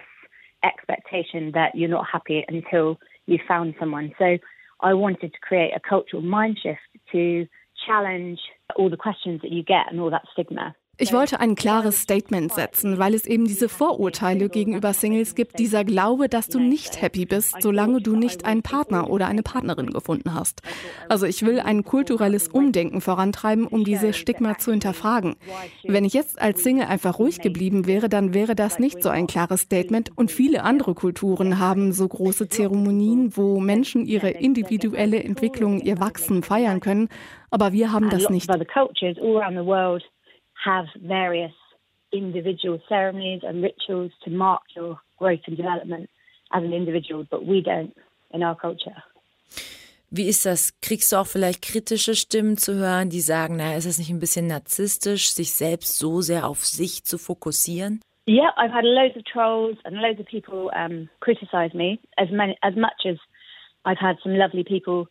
expectation 0.63 1.53
that 1.53 1.75
you're 1.75 1.89
not 1.89 2.07
happy 2.11 2.45
until 2.49 2.99
you 3.27 3.39
found 3.49 3.75
someone. 3.81 4.13
So 4.19 4.39
I 4.81 4.95
wanted 4.95 5.33
to 5.33 5.39
create 5.41 5.73
a 5.75 5.81
cultural 5.81 6.23
mind 6.23 6.59
shift 6.63 6.81
to 7.13 7.47
challenge 7.87 8.39
all 8.77 8.91
the 8.91 8.97
questions 8.97 9.41
that 9.43 9.51
you 9.51 9.63
get 9.63 9.91
and 9.91 10.01
all 10.01 10.11
that 10.11 10.27
stigma. 10.33 10.75
Ich 11.03 11.15
wollte 11.15 11.41
ein 11.41 11.55
klares 11.55 12.03
Statement 12.03 12.53
setzen, 12.53 12.99
weil 12.99 13.15
es 13.15 13.27
eben 13.27 13.47
diese 13.47 13.71
Vorurteile 13.71 14.51
gegenüber 14.51 14.93
Singles 14.93 15.35
gibt, 15.35 15.59
dieser 15.59 15.83
Glaube, 15.83 16.29
dass 16.29 16.49
du 16.49 16.61
nicht 16.61 17.01
happy 17.01 17.25
bist, 17.25 17.63
solange 17.63 18.03
du 18.03 18.17
nicht 18.17 18.45
einen 18.45 18.61
Partner 18.61 19.09
oder 19.09 19.27
eine 19.27 19.43
Partnerin 19.43 19.93
gefunden 19.93 20.35
hast. 20.35 20.61
Also 21.09 21.25
ich 21.25 21.43
will 21.47 21.59
ein 21.59 21.85
kulturelles 21.85 22.49
Umdenken 22.49 23.01
vorantreiben, 23.01 23.67
um 23.67 23.83
diese 23.83 24.13
Stigma 24.13 24.59
zu 24.59 24.73
hinterfragen. 24.73 25.37
Wenn 25.85 26.05
ich 26.05 26.13
jetzt 26.13 26.39
als 26.39 26.63
Single 26.63 26.87
einfach 26.87 27.19
ruhig 27.19 27.41
geblieben 27.41 27.87
wäre, 27.87 28.11
dann 28.11 28.35
wäre 28.35 28.55
das 28.55 28.79
nicht 28.79 29.03
so 29.03 29.09
ein 29.09 29.27
klares 29.27 29.63
Statement 29.63 30.11
und 30.17 30.31
viele 30.31 30.65
andere 30.65 30.93
Kulturen 30.93 31.59
haben 31.59 31.93
so 31.93 32.07
große 32.07 32.51
Zeremonien, 32.51 33.39
wo 33.39 33.59
Menschen 33.59 34.05
ihre 34.05 34.29
individuelle 34.29 35.25
Entwicklung, 35.25 35.81
ihr 35.81 35.99
Wachsen 35.99 36.43
feiern 36.43 36.81
können, 36.81 37.09
aber 37.51 37.73
wir 37.73 37.91
haben 37.91 38.11
das 38.11 38.29
nicht. 38.29 38.51
Have 40.65 40.87
various 40.97 41.53
individual 42.13 42.81
ceremonies 42.89 43.43
and 43.45 43.63
rituals 43.63 44.13
to 44.25 44.31
mark 44.31 44.63
your 44.77 45.01
growth 45.19 45.41
and 45.47 45.57
development 45.57 46.11
as 46.53 46.63
an 46.65 46.73
individual, 46.73 47.25
but 47.31 47.47
we 47.47 47.63
don't 47.63 47.95
in 48.33 48.43
our 48.43 48.57
culture. 48.57 49.03
Wie 50.13 50.27
ist 50.27 50.45
das? 50.45 50.73
Kriegst 50.81 51.13
du 51.13 51.17
auch 51.17 51.27
vielleicht 51.27 51.63
kritische 51.63 52.17
Stimmen 52.17 52.57
zu 52.57 52.75
hören, 52.75 53.11
die 53.11 53.21
sagen, 53.21 53.57
naja, 53.57 53.77
ist 53.79 53.87
das 53.87 53.99
nicht 53.99 54.11
ein 54.11 54.19
bisschen 54.19 54.49
narzisstisch, 54.49 55.31
sich 55.31 55.53
selbst 55.53 55.99
so 55.99 56.21
sehr 56.21 56.49
auf 56.49 56.65
sich 56.65 57.05
zu 57.05 57.17
fokussieren? 57.17 58.01
Yeah, 58.27 58.51
I've 58.57 58.73
had 58.73 58.85
loads 58.85 59.17
of 59.17 59.25
trolls 59.25 59.79
and 59.85 59.97
loads 59.97 60.19
of 60.19 60.27
people 60.27 60.71
um, 60.75 61.09
criticize 61.21 61.75
me 61.75 61.99
as 62.17 62.29
many 62.31 62.57
as 62.63 62.75
much 62.75 63.07
as 63.07 63.19
I've 63.85 64.01
had 64.01 64.19
some 64.23 64.37
lovely 64.37 64.65
people. 64.65 65.07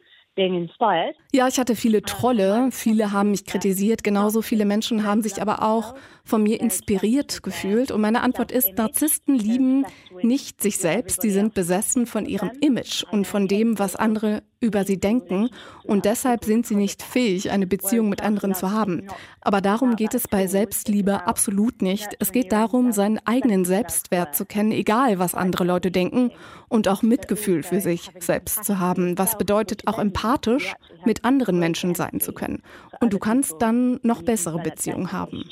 Ja, 1.33 1.47
ich 1.47 1.59
hatte 1.59 1.75
viele 1.75 2.01
Trolle, 2.01 2.69
viele 2.71 3.11
haben 3.11 3.31
mich 3.31 3.45
kritisiert, 3.45 4.03
genauso 4.03 4.41
viele 4.41 4.65
Menschen 4.65 5.05
haben 5.05 5.21
sich 5.21 5.41
aber 5.41 5.63
auch 5.63 5.95
von 6.23 6.43
mir 6.43 6.61
inspiriert 6.61 7.43
gefühlt. 7.43 7.91
Und 7.91 8.01
meine 8.01 8.21
Antwort 8.21 8.51
ist, 8.51 8.77
Narzissten 8.77 9.35
lieben 9.35 9.85
nicht 10.21 10.61
sich 10.61 10.77
selbst, 10.77 11.21
sie 11.21 11.31
sind 11.31 11.53
besessen 11.53 12.05
von 12.05 12.25
ihrem 12.25 12.51
Image 12.61 13.03
und 13.11 13.27
von 13.27 13.47
dem, 13.47 13.79
was 13.79 13.95
andere 13.95 14.43
über 14.59 14.83
sie 14.83 14.99
denken. 14.99 15.49
Und 15.83 16.05
deshalb 16.05 16.45
sind 16.45 16.67
sie 16.67 16.75
nicht 16.75 17.01
fähig, 17.01 17.51
eine 17.51 17.67
Beziehung 17.67 18.09
mit 18.09 18.21
anderen 18.21 18.53
zu 18.53 18.71
haben. 18.71 19.07
Aber 19.41 19.61
darum 19.61 19.95
geht 19.95 20.13
es 20.13 20.27
bei 20.27 20.47
Selbstliebe 20.47 21.25
absolut 21.27 21.81
nicht. 21.81 22.09
Es 22.19 22.31
geht 22.31 22.51
darum, 22.51 22.91
seinen 22.91 23.19
eigenen 23.25 23.65
Selbstwert 23.65 24.35
zu 24.35 24.45
kennen, 24.45 24.71
egal 24.71 25.19
was 25.19 25.35
andere 25.35 25.63
Leute 25.63 25.91
denken, 25.91 26.31
und 26.67 26.87
auch 26.87 27.01
Mitgefühl 27.01 27.63
für 27.63 27.81
sich 27.81 28.11
selbst 28.19 28.63
zu 28.63 28.79
haben, 28.79 29.17
was 29.17 29.37
bedeutet 29.37 29.87
auch 29.87 29.97
empathisch 29.97 30.75
mit 31.05 31.25
anderen 31.25 31.59
Menschen 31.59 31.95
sein 31.95 32.19
zu 32.19 32.33
können. 32.33 32.61
Und 32.99 33.13
du 33.13 33.19
kannst 33.19 33.55
dann 33.59 33.99
noch 34.03 34.21
bessere 34.21 34.59
Beziehungen 34.59 35.11
haben. 35.11 35.43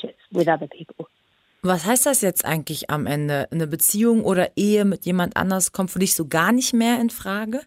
Was 1.64 1.86
heißt 1.86 2.06
das 2.06 2.22
jetzt 2.22 2.46
eigentlich 2.46 2.90
am 2.90 3.08
Ende? 3.08 3.48
Eine 3.52 3.68
Beziehung 3.68 4.24
oder 4.24 4.56
Ehe 4.56 4.86
mit 4.86 5.06
jemand 5.06 5.36
anders 5.36 5.72
kommt 5.72 5.92
für 5.92 6.00
dich 6.00 6.14
so 6.14 6.28
gar 6.28 6.52
nicht 6.52 6.74
mehr 6.74 7.02
in 7.02 7.10
Frage? 7.10 7.62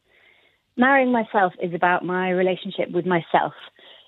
Marrying 0.80 1.12
myself 1.12 1.52
is 1.62 1.74
about 1.74 2.06
my 2.06 2.30
relationship 2.30 2.90
with 2.90 3.04
myself. 3.04 3.52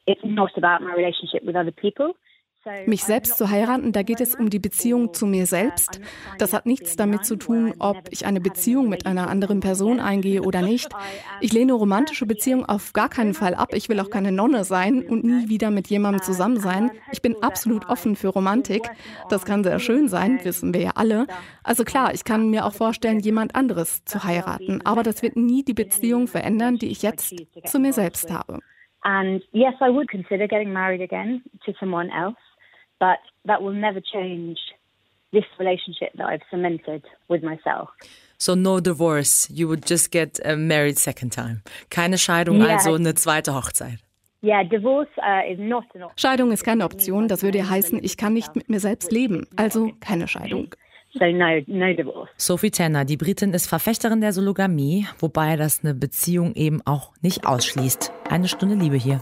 It's 0.07 0.23
not 0.25 0.57
about 0.57 0.81
my 0.81 0.95
relationship 0.95 1.45
with 1.45 1.55
other 1.55 1.71
people. 1.71 2.15
Mich 2.87 3.05
selbst 3.05 3.39
zu 3.39 3.51
heiraten, 3.51 3.93
da 3.93 4.03
geht 4.03 4.21
es 4.21 4.35
um 4.35 4.49
die 4.49 4.59
Beziehung 4.59 5.13
zu 5.15 5.27
mir 5.27 5.47
selbst. 5.47 6.01
Das 6.39 6.53
hat 6.53 6.65
nichts 6.67 6.95
damit 6.97 7.25
zu 7.25 7.37
tun, 7.37 7.75
ob 7.79 8.09
ich 8.11 8.25
eine 8.25 8.41
Beziehung 8.41 8.89
mit 8.89 9.05
einer 9.05 9.29
anderen 9.29 9.61
Person 9.61 9.99
eingehe 9.99 10.43
oder 10.43 10.63
nicht. 10.63 10.89
Ich 11.41 11.53
lehne 11.53 11.73
romantische 11.73 12.27
Beziehungen 12.27 12.65
auf 12.65 12.93
gar 12.93 13.09
keinen 13.09 13.35
Fall 13.35 13.55
ab. 13.55 13.71
Ich 13.73 13.89
will 13.89 13.99
auch 13.99 14.11
keine 14.11 14.31
Nonne 14.31 14.65
sein 14.65 15.03
und 15.03 15.25
nie 15.25 15.49
wieder 15.49 15.71
mit 15.71 15.89
jemandem 15.89 16.23
zusammen 16.23 16.61
sein. 16.61 16.91
Ich 17.11 17.21
bin 17.21 17.37
absolut 17.43 17.89
offen 17.89 18.15
für 18.15 18.29
Romantik. 18.29 18.89
Das 19.29 19.45
kann 19.45 19.65
sehr 19.65 19.81
schön 19.81 20.09
sein, 20.09 20.39
wissen 20.45 20.73
wir 20.73 20.83
ja 20.83 20.91
alle. 20.95 21.27
Also 21.65 21.85
klar, 21.85 22.15
ich 22.15 22.25
kann 22.25 22.51
mir 22.51 22.65
auch 22.65 22.75
vorstellen, 22.75 23.19
jemand 23.19 23.55
anderes 23.57 24.05
zu 24.05 24.23
heiraten. 24.25 24.81
Aber 24.85 25.03
das 25.03 25.23
wird 25.23 25.37
nie 25.37 25.65
die 25.65 25.75
Beziehung 25.75 26.29
verändern, 26.29 26.77
die 26.77 26.89
ich 26.89 27.03
jetzt 27.03 27.35
zu 27.65 27.79
mir 27.81 27.93
selbst 27.93 28.31
habe. 28.31 28.61
And 29.05 29.43
yes, 29.53 29.75
I 29.81 29.91
would 29.91 30.09
consider 30.09 30.47
getting 30.47 30.73
married 30.73 31.03
again 31.03 31.43
to 31.65 31.73
someone 31.81 32.09
else. 32.09 32.37
But 33.03 33.19
that 33.49 33.61
will 33.61 33.75
never 33.75 34.01
change 34.01 34.59
this 35.33 35.45
relationship 35.59 36.11
that 36.19 36.27
I've 36.33 36.45
cemented 36.51 37.03
with 37.29 37.43
myself. 37.43 37.89
So 38.39 38.55
no 38.55 38.81
divorce, 38.81 39.51
you 39.51 39.67
would 39.69 39.85
just 39.89 40.13
get 40.13 40.39
uh, 40.45 40.57
married 40.57 40.99
second 40.99 41.31
time. 41.33 41.63
Keine 41.91 42.17
Scheidung, 42.19 42.61
Yeah. 42.61 42.75
also 42.75 42.95
eine 42.95 43.15
zweite 43.15 43.53
Hochzeit. 43.55 43.99
Yeah, 44.45 44.63
divorce 44.65 45.09
uh, 45.19 45.53
is 45.53 45.59
not 45.59 45.85
an 45.95 46.03
option. 46.03 46.19
Scheidung 46.19 46.53
ist 46.53 46.65
keine 46.65 46.85
Option. 46.85 47.29
Das 47.29 47.43
würde 47.43 47.59
ja 47.59 47.69
heißen, 47.69 47.99
ich 48.03 48.17
kann 48.17 48.35
nicht 48.35 48.55
mit 48.57 48.69
mir 48.69 48.81
selbst 48.81 49.11
leben. 49.13 49.47
Also 49.57 49.93
keine 50.01 50.27
Scheidung. 50.29 50.75
So 51.15 51.25
no, 51.27 51.61
no 51.67 51.93
divorce. 51.95 52.31
Sophie 52.37 52.71
Tanner, 52.71 53.05
die 53.05 53.17
Britin, 53.17 53.53
ist 53.53 53.69
Verfechterin 53.69 54.21
der 54.21 54.33
Sologamie, 54.33 55.07
wobei 55.21 55.57
das 55.57 55.85
eine 55.85 55.95
Beziehung 55.95 56.55
eben 56.55 56.81
auch 56.85 57.13
nicht 57.21 57.47
ausschließt. 57.47 58.13
Eine 58.31 58.49
Stunde 58.49 58.75
Liebe 58.75 58.97
hier. 58.97 59.21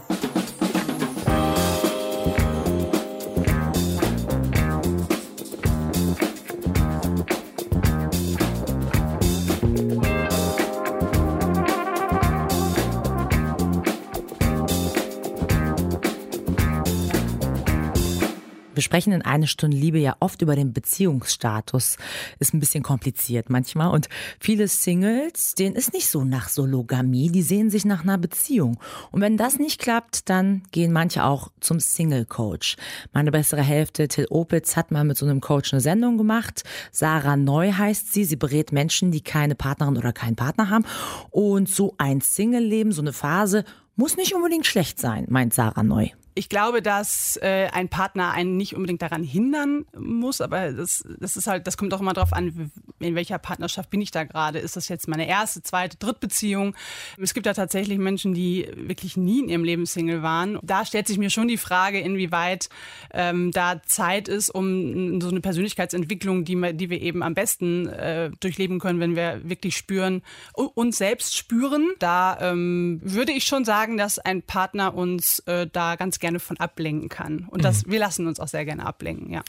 Wir 18.81 18.85
sprechen 18.85 19.13
in 19.13 19.21
eine 19.21 19.45
Stunde 19.45 19.77
Liebe 19.77 19.99
ja 19.99 20.15
oft 20.21 20.41
über 20.41 20.55
den 20.55 20.73
Beziehungsstatus. 20.73 21.97
Ist 22.39 22.55
ein 22.55 22.59
bisschen 22.59 22.81
kompliziert 22.81 23.51
manchmal. 23.51 23.91
Und 23.91 24.09
viele 24.39 24.67
Singles, 24.67 25.53
denen 25.53 25.75
ist 25.75 25.93
nicht 25.93 26.09
so 26.09 26.23
nach 26.23 26.49
Sologamie, 26.49 27.29
die 27.29 27.43
sehen 27.43 27.69
sich 27.69 27.85
nach 27.85 28.01
einer 28.01 28.17
Beziehung. 28.17 28.79
Und 29.11 29.21
wenn 29.21 29.37
das 29.37 29.59
nicht 29.59 29.79
klappt, 29.79 30.29
dann 30.31 30.63
gehen 30.71 30.91
manche 30.91 31.25
auch 31.25 31.49
zum 31.59 31.79
Single-Coach. 31.79 32.75
Meine 33.13 33.29
bessere 33.29 33.61
Hälfte, 33.61 34.07
Till 34.07 34.25
Opitz, 34.31 34.75
hat 34.75 34.89
mal 34.89 35.03
mit 35.03 35.15
so 35.15 35.27
einem 35.27 35.41
Coach 35.41 35.71
eine 35.73 35.81
Sendung 35.81 36.17
gemacht. 36.17 36.63
Sarah 36.91 37.37
Neu 37.37 37.73
heißt 37.73 38.11
sie. 38.11 38.25
Sie 38.25 38.35
berät 38.35 38.71
Menschen, 38.71 39.11
die 39.11 39.21
keine 39.21 39.53
Partnerin 39.53 39.95
oder 39.95 40.11
keinen 40.11 40.35
Partner 40.35 40.71
haben. 40.71 40.85
Und 41.29 41.69
so 41.69 41.93
ein 41.99 42.19
Single-Leben, 42.19 42.93
so 42.93 43.03
eine 43.03 43.13
Phase, 43.13 43.63
muss 43.95 44.17
nicht 44.17 44.33
unbedingt 44.33 44.65
schlecht 44.65 44.99
sein, 44.99 45.27
meint 45.29 45.53
Sarah 45.53 45.83
Neu. 45.83 46.09
Ich 46.33 46.47
glaube, 46.47 46.81
dass 46.81 47.37
äh, 47.41 47.67
ein 47.73 47.89
Partner 47.89 48.31
einen 48.31 48.55
nicht 48.55 48.73
unbedingt 48.75 49.01
daran 49.01 49.23
hindern 49.23 49.85
muss, 49.97 50.39
aber 50.39 50.71
das, 50.71 51.03
das 51.19 51.35
ist 51.35 51.47
halt, 51.47 51.67
das 51.67 51.75
kommt 51.75 51.93
auch 51.93 51.99
immer 51.99 52.13
darauf 52.13 52.31
an, 52.31 52.71
in 52.99 53.15
welcher 53.15 53.37
Partnerschaft 53.37 53.89
bin 53.89 53.99
ich 53.99 54.11
da 54.11 54.23
gerade. 54.23 54.59
Ist 54.59 54.77
das 54.77 54.87
jetzt 54.87 55.09
meine 55.09 55.27
erste, 55.27 55.61
zweite, 55.61 55.97
Drittbeziehung? 55.97 56.73
Es 57.19 57.33
gibt 57.33 57.45
ja 57.47 57.53
tatsächlich 57.53 57.97
Menschen, 57.97 58.33
die 58.33 58.65
wirklich 58.75 59.17
nie 59.17 59.41
in 59.41 59.49
ihrem 59.49 59.63
Leben 59.65 59.85
Single 59.85 60.21
waren. 60.23 60.57
Da 60.63 60.85
stellt 60.85 61.07
sich 61.07 61.17
mir 61.17 61.29
schon 61.29 61.49
die 61.49 61.57
Frage, 61.57 61.99
inwieweit 61.99 62.69
ähm, 63.13 63.51
da 63.51 63.81
Zeit 63.83 64.29
ist, 64.29 64.49
um 64.49 65.19
so 65.19 65.27
eine 65.29 65.41
Persönlichkeitsentwicklung, 65.41 66.45
die, 66.45 66.55
wir- 66.55 66.71
die 66.73 66.89
wir 66.89 67.01
eben 67.01 67.23
am 67.23 67.33
besten 67.33 67.87
äh, 67.87 68.31
durchleben 68.39 68.79
können, 68.79 69.01
wenn 69.01 69.17
wir 69.17 69.41
wirklich 69.43 69.75
spüren, 69.75 70.21
uns 70.53 70.97
selbst 70.97 71.35
spüren. 71.35 71.89
Da 71.99 72.37
ähm, 72.39 73.01
würde 73.03 73.33
ich 73.33 73.43
schon 73.43 73.65
sagen, 73.65 73.97
dass 73.97 74.17
ein 74.17 74.43
Partner 74.43 74.93
uns 74.93 75.39
äh, 75.39 75.67
da 75.67 75.97
ganz 75.97 76.20
gerne 76.21 76.39
von 76.39 76.57
ablenken 76.57 77.09
kann. 77.09 77.45
Und 77.49 77.65
das, 77.65 77.85
wir 77.87 77.99
lassen 77.99 78.27
uns 78.27 78.39
auch 78.39 78.47
sehr 78.47 78.63
gerne 78.63 78.85
ablenken, 78.85 79.31
ja. 79.31 79.43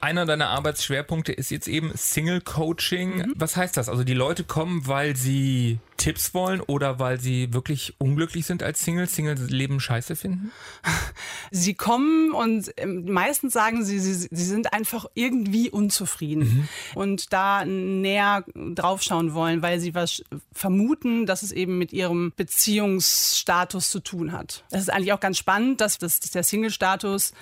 Einer 0.00 0.24
deiner 0.24 0.48
Arbeitsschwerpunkte 0.48 1.32
ist 1.32 1.50
jetzt 1.50 1.68
eben 1.68 1.92
Single 1.94 2.40
Coaching. 2.40 3.32
Was 3.36 3.56
heißt 3.56 3.76
das? 3.76 3.90
Also 3.90 4.04
die 4.04 4.14
Leute 4.14 4.44
kommen, 4.44 4.86
weil 4.86 5.16
sie 5.16 5.78
Tipps 5.98 6.32
wollen 6.34 6.60
oder 6.60 6.98
weil 6.98 7.20
sie 7.20 7.52
wirklich 7.52 7.94
unglücklich 7.98 8.46
sind 8.46 8.62
als 8.62 8.80
Single, 8.82 9.08
Single-Leben 9.08 9.78
scheiße 9.78 10.16
finden? 10.16 10.50
Sie 11.54 11.74
kommen 11.74 12.32
und 12.32 12.72
ähm, 12.78 13.04
meistens 13.12 13.52
sagen 13.52 13.84
sie, 13.84 13.98
sie, 13.98 14.14
sie 14.14 14.44
sind 14.44 14.72
einfach 14.72 15.04
irgendwie 15.12 15.68
unzufrieden 15.68 16.66
und 16.94 17.30
da 17.34 17.66
näher 17.66 18.44
draufschauen 18.54 19.34
wollen, 19.34 19.60
weil 19.60 19.78
sie 19.78 19.94
was 19.94 20.24
vermuten, 20.50 21.26
dass 21.26 21.42
es 21.42 21.52
eben 21.52 21.76
mit 21.76 21.92
ihrem 21.92 22.32
Beziehungsstatus 22.34 23.90
zu 23.90 24.00
tun 24.00 24.32
hat. 24.32 24.64
Das 24.70 24.80
ist 24.80 24.90
eigentlich 24.90 25.12
auch 25.12 25.20
ganz 25.20 25.36
spannend, 25.36 25.82
dass, 25.82 25.98
das, 25.98 26.20
dass 26.20 26.30
der 26.30 26.42
Single-Status 26.42 27.32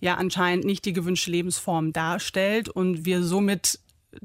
ja 0.00 0.14
anscheinend 0.14 0.64
nicht 0.64 0.84
die 0.84 0.92
gewünschte 0.92 1.30
Lebensform 1.30 1.92
darstellt 1.92 2.68
und 2.68 3.04
wir 3.04 3.22
somit 3.22 3.78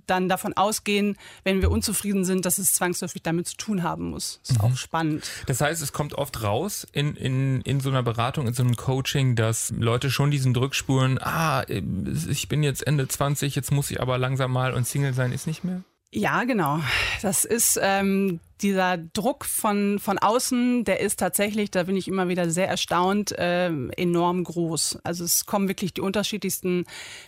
dann 0.08 0.30
davon 0.30 0.54
ausgehen, 0.54 1.18
wenn 1.44 1.62
wir 1.62 1.72
unzufrieden 1.72 2.26
sind, 2.26 2.46
dass 2.46 2.58
es 2.58 2.74
zwangsläufig 2.74 3.22
damit 3.24 3.48
zu 3.48 3.58
tun 3.58 3.84
haben 3.84 4.10
muss. 4.10 4.40
Ist 4.48 4.60
auch 4.60 4.76
spannend. 4.76 5.30
Das 5.48 5.62
heißt, 5.62 5.82
es 5.82 5.94
kommt 5.94 6.16
oft 6.16 6.44
raus 6.44 6.88
in, 6.92 7.16
in, 7.16 7.62
in 7.62 7.80
so 7.80 7.90
einer 7.90 8.04
Beratung, 8.04 8.48
in 8.48 8.54
so 8.54 8.64
einem 8.64 8.76
Coaching, 8.76 9.36
dass 9.36 9.72
Leute 9.78 10.12
schon 10.12 10.32
diesen 10.32 10.54
Druck 10.54 10.76
spüren, 10.76 11.20
ah, 11.22 11.64
ich 11.68 12.48
bin 12.48 12.64
jetzt 12.64 12.86
Ende 12.86 13.08
20, 13.08 13.56
jetzt 13.56 13.72
muss 13.72 13.92
ich 13.92 14.02
aber 14.02 14.18
langsam 14.18 14.52
mal 14.52 14.74
und 14.74 14.88
Single 14.88 15.14
sein 15.14 15.32
ist 15.32 15.48
nicht 15.48 15.64
mehr? 15.64 15.84
Ja, 16.12 16.46
genau. 16.46 16.80
Das 17.22 17.44
ist 17.44 17.78
ähm, 17.82 18.40
dieser 18.62 18.98
Druck 18.98 19.44
von, 19.44 20.00
von 20.00 20.18
außen, 20.18 20.86
der 20.86 21.02
ist 21.02 21.20
tatsächlich, 21.20 21.72
da 21.72 21.84
bin 21.84 21.98
ich 21.98 22.08
immer 22.08 22.30
wieder 22.30 22.50
sehr 22.50 22.70
erstaunt, 22.70 23.36
ähm, 23.38 23.92
enorm 23.98 24.46
groß. 24.46 25.00
Also 25.04 25.26
es 25.26 25.46
kommen 25.46 25.68
wirklich 25.68 25.94
die 25.94 26.02
unterschiedlichsten 26.02 26.86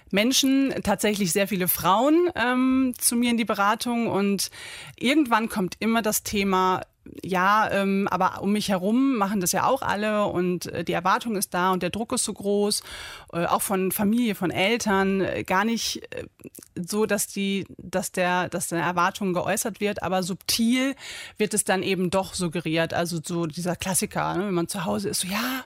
Menschen, 0.09 0.73
tatsächlich 0.83 1.33
sehr 1.33 1.49
viele 1.49 1.67
Frauen 1.67 2.29
ähm, 2.35 2.93
zu 2.97 3.17
mir 3.17 3.31
in 3.31 3.37
die 3.37 3.45
Beratung 3.45 4.07
und 4.07 4.51
irgendwann 4.95 5.49
kommt 5.49 5.75
immer 5.79 6.01
das 6.01 6.23
Thema, 6.23 6.81
ja, 7.23 7.69
ähm, 7.71 8.07
aber 8.09 8.41
um 8.41 8.51
mich 8.51 8.69
herum 8.69 9.15
machen 9.15 9.41
das 9.41 9.51
ja 9.51 9.65
auch 9.65 9.81
alle 9.81 10.25
und 10.25 10.67
äh, 10.67 10.83
die 10.83 10.93
Erwartung 10.93 11.35
ist 11.35 11.53
da 11.53 11.71
und 11.71 11.83
der 11.83 11.89
Druck 11.89 12.13
ist 12.13 12.23
so 12.23 12.33
groß, 12.33 12.83
äh, 13.33 13.45
auch 13.45 13.61
von 13.61 13.91
Familie, 13.91 14.35
von 14.35 14.51
Eltern, 14.51 15.21
äh, 15.21 15.43
gar 15.43 15.65
nicht 15.65 16.01
äh, 16.13 16.25
so, 16.75 17.05
dass 17.05 17.27
die, 17.27 17.65
dass 17.77 18.11
der, 18.11 18.49
dass 18.49 18.67
der 18.67 18.79
Erwartung 18.79 19.33
geäußert 19.33 19.79
wird, 19.79 20.03
aber 20.03 20.23
subtil 20.23 20.95
wird 21.37 21.53
es 21.53 21.63
dann 21.63 21.83
eben 21.83 22.09
doch 22.09 22.33
suggeriert. 22.33 22.93
Also 22.93 23.19
so 23.23 23.45
dieser 23.45 23.75
Klassiker, 23.75 24.35
ne? 24.35 24.47
wenn 24.47 24.53
man 24.53 24.67
zu 24.67 24.85
Hause 24.85 25.09
ist, 25.09 25.21
so 25.21 25.27
ja, 25.27 25.63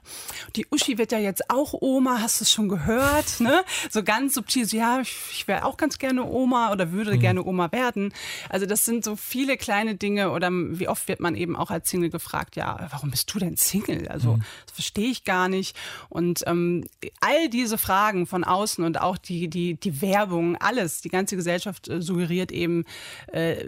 die 0.55 0.65
Uschi 0.71 0.98
wird 0.98 1.12
ja 1.12 1.19
jetzt 1.19 1.50
auch 1.50 1.74
Oma, 1.79 2.19
hast 2.21 2.39
du 2.39 2.43
es 2.43 2.51
schon 2.51 2.69
gehört? 2.69 3.25
Ne? 3.41 3.63
So 3.89 4.03
ganz 4.03 4.36
subtil, 4.36 4.65
so 4.65 4.77
ja, 4.77 5.01
ich, 5.01 5.15
ich 5.31 5.48
wäre 5.48 5.65
auch 5.65 5.75
ganz 5.75 5.98
gerne 5.98 6.24
Oma 6.24 6.71
oder 6.71 6.91
würde 6.91 7.15
mhm. 7.15 7.19
gerne 7.19 7.43
Oma 7.43 7.71
werden. 7.71 8.13
Also 8.50 8.67
das 8.67 8.86
sind 8.86 9.03
so 9.03 9.15
viele 9.15 9.57
kleine 9.57 9.95
Dinge 9.95 10.29
oder 10.29 10.50
wie 10.51 10.88
oft 10.88 11.07
wird 11.07 11.21
man 11.21 11.30
eben 11.35 11.55
auch 11.55 11.71
als 11.71 11.89
Single 11.89 12.09
gefragt, 12.09 12.55
ja, 12.55 12.88
warum 12.91 13.11
bist 13.11 13.33
du 13.33 13.39
denn 13.39 13.57
Single? 13.57 14.07
Also 14.07 14.33
mhm. 14.33 14.43
das 14.65 14.75
verstehe 14.75 15.09
ich 15.09 15.23
gar 15.23 15.50
nicht. 15.50 15.75
Und 16.09 16.43
ähm, 16.47 16.85
all 17.19 17.50
diese 17.50 17.77
Fragen 17.77 18.25
von 18.27 18.43
außen 18.43 18.83
und 18.83 19.00
auch 19.00 19.17
die, 19.17 19.50
die, 19.50 19.75
die 19.75 20.01
Werbung, 20.01 20.55
alles, 20.57 21.01
die 21.01 21.09
ganze 21.09 21.35
Gesellschaft 21.35 21.88
äh, 21.88 22.01
suggeriert 22.01 22.51
eben, 22.51 22.85
äh, 23.27 23.65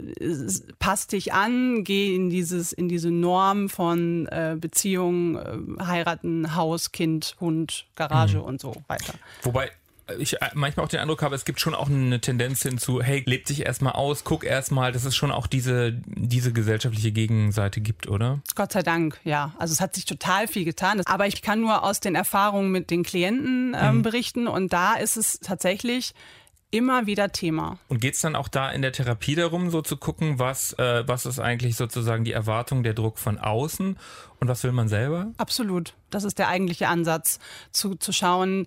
passt 0.79 1.12
dich 1.12 1.34
an, 1.34 1.84
geh 1.84 2.15
in 2.15 2.29
dieses, 2.29 2.74
in 2.74 2.89
diese 2.89 3.12
Norm 3.12 3.70
von 3.70 4.27
äh, 4.27 4.58
Beziehung, 4.60 5.38
äh, 5.38 5.84
heiraten, 5.84 6.55
Haus, 6.55 6.91
Kind, 6.91 7.36
Hund, 7.39 7.86
Garage 7.96 8.38
mhm. 8.38 8.43
und 8.43 8.62
so 8.62 8.75
weiter. 8.88 9.13
Wobei 9.41 9.72
ich 10.17 10.41
äh, 10.41 10.50
manchmal 10.53 10.86
auch 10.86 10.89
den 10.89 11.00
Eindruck 11.00 11.22
habe, 11.22 11.36
es 11.36 11.45
gibt 11.45 11.60
schon 11.60 11.75
auch 11.75 11.89
eine 11.89 12.19
Tendenz 12.19 12.62
hinzu, 12.63 13.01
hey, 13.01 13.24
lebt 13.25 13.48
sich 13.48 13.65
erstmal 13.65 13.93
aus, 13.93 14.24
guck 14.24 14.43
erstmal, 14.43 14.91
dass 14.91 15.05
es 15.05 15.15
schon 15.15 15.31
auch 15.31 15.48
diese, 15.48 15.93
diese 16.05 16.53
gesellschaftliche 16.53 17.12
Gegenseite 17.12 17.81
gibt, 17.81 18.07
oder? 18.07 18.41
Gott 18.55 18.72
sei 18.72 18.83
Dank, 18.83 19.19
ja. 19.24 19.53
Also 19.57 19.74
es 19.74 19.81
hat 19.81 19.95
sich 19.95 20.05
total 20.05 20.48
viel 20.48 20.65
getan. 20.65 21.01
Aber 21.05 21.27
ich 21.27 21.41
kann 21.41 21.62
nur 21.62 21.83
aus 21.83 22.00
den 22.00 22.15
Erfahrungen 22.15 22.72
mit 22.72 22.89
den 22.91 23.03
Klienten 23.03 23.75
ähm, 23.79 23.98
mhm. 23.98 24.01
berichten 24.01 24.48
und 24.48 24.74
da 24.74 24.95
ist 24.95 25.17
es 25.17 25.39
tatsächlich 25.39 26.13
immer 26.74 27.05
wieder 27.05 27.31
Thema. 27.31 27.77
Und 27.88 28.01
geht 28.01 28.15
es 28.15 28.22
dann 28.22 28.36
auch 28.36 28.48
da 28.48 28.72
in 28.72 28.81
der 28.81 28.91
Therapie 28.91 29.36
darum, 29.36 29.69
so 29.69 29.83
zu 29.83 29.95
gucken, 29.95 30.39
was, 30.39 30.74
äh, 30.74 31.07
was 31.07 31.27
ist 31.27 31.39
eigentlich 31.39 31.75
sozusagen 31.75 32.24
die 32.24 32.31
Erwartung, 32.31 32.81
der 32.81 32.95
Druck 32.95 33.19
von 33.19 33.38
außen 33.38 33.98
und 34.39 34.48
was 34.48 34.63
will 34.63 34.72
man 34.72 34.88
selber? 34.88 35.31
Absolut. 35.38 35.93
Das 36.10 36.24
ist 36.24 36.39
der 36.39 36.48
eigentliche 36.48 36.88
Ansatz, 36.88 37.39
zu, 37.72 37.93
zu 37.93 38.12
schauen, 38.12 38.65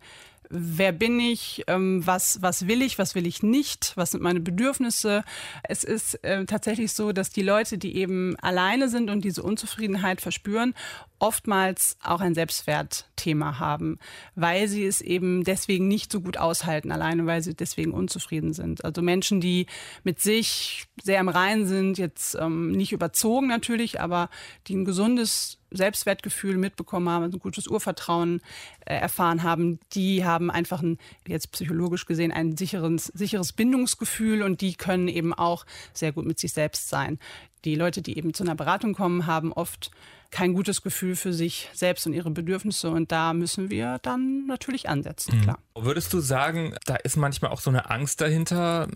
wer 0.50 0.92
bin 0.92 1.18
ich, 1.20 1.64
ähm, 1.66 2.06
was, 2.06 2.42
was 2.42 2.66
will 2.66 2.82
ich, 2.82 2.98
was 2.98 3.14
will 3.14 3.26
ich 3.26 3.42
nicht, 3.42 3.92
was 3.96 4.12
sind 4.12 4.22
meine 4.22 4.40
Bedürfnisse. 4.40 5.24
Es 5.62 5.84
ist 5.84 6.22
äh, 6.24 6.44
tatsächlich 6.44 6.92
so, 6.92 7.12
dass 7.12 7.30
die 7.30 7.42
Leute, 7.42 7.78
die 7.78 7.96
eben 7.96 8.36
alleine 8.40 8.88
sind 8.88 9.10
und 9.10 9.24
diese 9.24 9.42
Unzufriedenheit 9.42 10.20
verspüren, 10.20 10.74
oftmals 11.18 11.96
auch 12.02 12.20
ein 12.20 12.34
Selbstwertthema 12.34 13.58
haben, 13.58 13.98
weil 14.34 14.68
sie 14.68 14.84
es 14.84 15.00
eben 15.00 15.44
deswegen 15.44 15.88
nicht 15.88 16.12
so 16.12 16.20
gut 16.20 16.36
aushalten, 16.36 16.92
alleine 16.92 17.26
weil 17.26 17.42
sie 17.42 17.54
deswegen 17.54 17.92
unzufrieden 17.92 18.52
sind. 18.52 18.84
Also 18.84 19.02
Menschen, 19.02 19.40
die 19.40 19.66
mit 20.04 20.20
sich 20.20 20.86
sehr 21.02 21.20
im 21.20 21.28
Reinen 21.28 21.66
sind, 21.66 21.98
jetzt 21.98 22.36
ähm, 22.38 22.72
nicht 22.72 22.92
überzogen 22.92 23.46
natürlich, 23.46 24.00
aber 24.00 24.28
die 24.66 24.76
ein 24.76 24.84
gesundes 24.84 25.58
Selbstwertgefühl 25.70 26.56
mitbekommen 26.56 27.08
haben, 27.08 27.25
ein 27.25 27.38
gutes 27.38 27.66
Urvertrauen 27.66 28.40
äh, 28.85 28.94
erfahren 28.96 29.42
haben, 29.42 29.78
die 29.92 30.25
haben 30.25 30.50
einfach 30.50 30.82
ein, 30.82 30.99
jetzt 31.26 31.52
psychologisch 31.52 32.06
gesehen, 32.06 32.32
ein 32.32 32.56
sicheres, 32.56 33.06
sicheres 33.06 33.52
Bindungsgefühl 33.52 34.42
und 34.42 34.61
die 34.61 34.75
können 34.75 35.08
eben 35.08 35.35
auch 35.35 35.66
sehr 35.92 36.12
gut 36.12 36.26
mit 36.26 36.38
sich 36.38 36.52
selbst 36.52 36.88
sein. 36.88 37.18
Die 37.64 37.75
Leute, 37.75 38.02
die 38.02 38.16
eben 38.16 38.32
zu 38.32 38.44
einer 38.44 38.54
Beratung 38.54 38.94
kommen, 38.94 39.26
haben 39.26 39.52
oft 39.52 39.90
kein 40.30 40.54
gutes 40.54 40.83
Gefühl 40.83 41.16
für 41.16 41.33
sich 41.33 41.68
selbst 41.73 42.06
und 42.06 42.12
ihre 42.12 42.30
Bedürfnisse. 42.30 42.90
Und 42.90 43.12
da 43.12 43.33
müssen 43.33 43.71
wir 43.71 43.99
dann 44.02 44.47
natürlich 44.47 44.88
ansetzen, 44.88 45.38
mhm. 45.38 45.42
klar. 45.42 45.59
Würdest 45.75 46.12
du 46.12 46.21
sagen, 46.21 46.75
da 46.87 46.97
ist 46.97 47.16
manchmal 47.16 47.50
auch 47.50 47.61
so 47.61 47.71
eine 47.71 47.90
Angst 47.90 48.21
dahinter, 48.21 48.88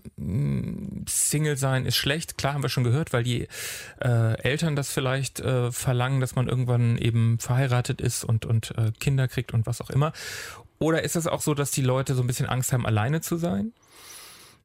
Single 1.07 1.57
sein 1.57 1.85
ist 1.85 1.95
schlecht? 1.95 2.37
Klar, 2.37 2.53
haben 2.53 2.63
wir 2.63 2.69
schon 2.69 2.83
gehört, 2.83 3.13
weil 3.13 3.23
die 3.23 3.47
äh, 4.01 4.41
Eltern 4.41 4.75
das 4.75 4.91
vielleicht 4.91 5.39
äh, 5.39 5.71
verlangen, 5.71 6.21
dass 6.21 6.35
man 6.35 6.47
irgendwann 6.47 6.97
eben 6.97 7.39
verheiratet 7.39 8.01
ist 8.01 8.23
und, 8.23 8.45
und 8.45 8.71
äh, 8.77 8.91
Kinder 8.99 9.27
kriegt 9.27 9.53
und 9.53 9.65
was 9.65 9.81
auch 9.81 9.89
immer. 9.89 10.13
Oder 10.79 11.03
ist 11.03 11.15
es 11.15 11.27
auch 11.27 11.41
so, 11.41 11.53
dass 11.53 11.71
die 11.71 11.83
Leute 11.83 12.15
so 12.15 12.21
ein 12.21 12.27
bisschen 12.27 12.47
Angst 12.47 12.73
haben, 12.73 12.85
alleine 12.85 13.21
zu 13.21 13.37
sein? 13.37 13.73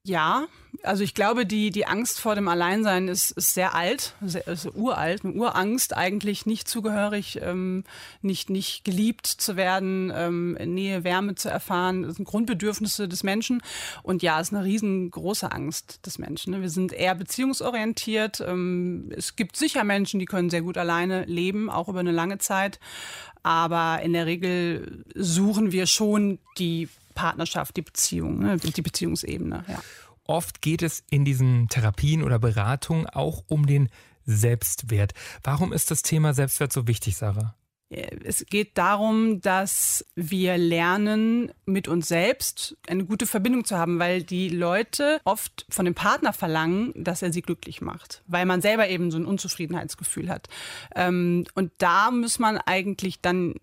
Ja, 0.07 0.47
also 0.85 1.03
ich 1.03 1.15
glaube, 1.15 1.47
die, 1.47 1.73
die 1.73 1.87
Angst 1.87 2.21
vor 2.21 2.37
dem 2.37 2.47
Alleinsein 2.47 3.09
ist, 3.09 3.33
ist 3.33 3.55
sehr 3.55 3.75
alt, 3.75 4.15
sehr, 4.21 4.47
ist 4.47 4.69
uralt, 4.73 5.25
eine 5.25 5.35
Urangst 5.35 5.97
eigentlich, 5.97 6.47
nicht 6.47 6.69
zugehörig, 6.69 7.41
ähm, 7.43 7.83
nicht, 8.23 8.49
nicht 8.49 8.85
geliebt 8.85 9.27
zu 9.27 9.57
werden, 9.57 10.13
ähm, 10.15 10.53
Nähe, 10.53 11.03
Wärme 11.03 11.35
zu 11.35 11.49
erfahren. 11.49 12.05
Das 12.05 12.17
sind 12.17 12.25
Grundbedürfnisse 12.25 13.09
des 13.09 13.25
Menschen. 13.25 13.65
Und 14.05 14.23
ja, 14.23 14.41
es 14.41 14.49
ist 14.49 14.55
eine 14.55 14.65
riesengroße 14.65 15.51
Angst 15.51 16.07
des 16.07 16.19
Menschen. 16.19 16.53
Ne? 16.53 16.63
Wir 16.63 16.71
sind 16.71 16.93
eher 16.93 17.17
beziehungsorientiert. 17.17 18.41
Ähm, 18.47 19.11
es 19.11 19.35
gibt 19.35 19.57
sicher 19.57 19.83
Menschen, 19.83 20.21
die 20.21 20.27
können 20.27 20.51
sehr 20.51 20.63
gut 20.63 20.79
alleine 20.79 21.25
leben, 21.25 21.69
auch 21.69 21.89
über 21.89 22.01
eine 22.01 22.13
lange 22.13 22.39
Zeit. 22.39 22.79
Aber 23.43 24.03
in 24.03 24.13
der 24.13 24.27
Regel 24.27 25.05
suchen 25.17 25.73
wir 25.73 25.87
schon 25.87 26.39
die 26.59 26.89
Partnerschaft, 27.17 27.77
die 27.77 27.83
Beziehung, 27.83 28.39
ne? 28.39 28.57
die 28.59 28.83
Beziehungsebene. 28.83 29.65
Ja. 29.67 29.83
Oft 30.27 30.63
geht 30.63 30.83
es 30.83 31.05
in 31.11 31.25
diesen 31.25 31.69
Therapien 31.69 32.23
oder 32.23 32.39
Beratungen 32.39 33.07
auch 33.07 33.45
um 33.49 33.67
den 33.67 33.89
Selbstwert. 34.25 35.13
Warum 35.43 35.73
ist 35.73 35.91
das 35.91 36.03
Thema 36.03 36.35
Selbstwert 36.35 36.73
so 36.73 36.87
wichtig, 36.87 37.17
Sarah? 37.17 37.55
Es 37.89 38.45
geht 38.47 38.77
darum, 38.79 39.41
dass 39.41 40.05
wir 40.17 40.59
lernen, 40.59 41.53
mit 41.67 41.87
uns 41.87 42.09
selbst 42.09 42.77
eine 42.89 43.05
gute 43.05 43.27
Verbindung 43.27 43.65
zu 43.65 43.79
haben, 43.79 44.01
weil 44.01 44.25
die 44.25 44.49
Leute 44.49 45.21
oft 45.25 45.67
von 45.69 45.85
dem 45.85 45.95
Partner 45.95 46.33
verlangen, 46.33 46.93
dass 46.97 47.23
er 47.23 47.33
sie 47.33 47.43
glücklich 47.43 47.81
macht, 47.81 48.25
weil 48.27 48.45
man 48.45 48.61
selber 48.61 48.89
eben 48.89 49.13
so 49.13 49.19
ein 49.19 49.25
Unzufriedenheitsgefühl 49.25 50.29
hat. 50.29 50.49
Ähm, 50.97 51.45
und 51.55 51.71
da 51.79 52.11
muss 52.11 52.41
man 52.41 52.59
eigentlich 52.59 53.21
dann 53.21 53.55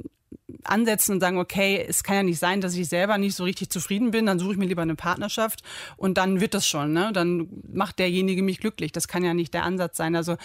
ansetzen 0.63 1.13
und 1.13 1.19
sagen, 1.21 1.37
okay, 1.37 1.83
es 1.87 2.03
kann 2.03 2.15
ja 2.15 2.23
nicht 2.23 2.39
sein, 2.39 2.59
dass 2.59 2.75
ich 2.75 2.89
selber 2.89 3.17
nicht 3.17 3.35
so 3.35 3.43
richtig 3.43 3.69
zufrieden 3.69 4.11
bin, 4.11 4.25
dann 4.25 4.39
suche 4.39 4.53
ich 4.53 4.57
mir 4.57 4.65
lieber 4.65 4.81
eine 4.81 4.95
Partnerschaft 4.95 5.63
und 5.95 6.17
dann 6.17 6.41
wird 6.41 6.53
das 6.53 6.67
schon, 6.67 6.91
ne? 6.91 7.11
Dann 7.13 7.47
macht 7.71 7.99
derjenige 7.99 8.43
mich 8.43 8.59
glücklich. 8.59 8.91
Das 8.91 9.07
kann 9.07 9.23
ja 9.23 9.33
nicht 9.33 9.53
der 9.53 9.63
Ansatz 9.63 9.97
sein. 9.97 10.15
Also 10.15 10.35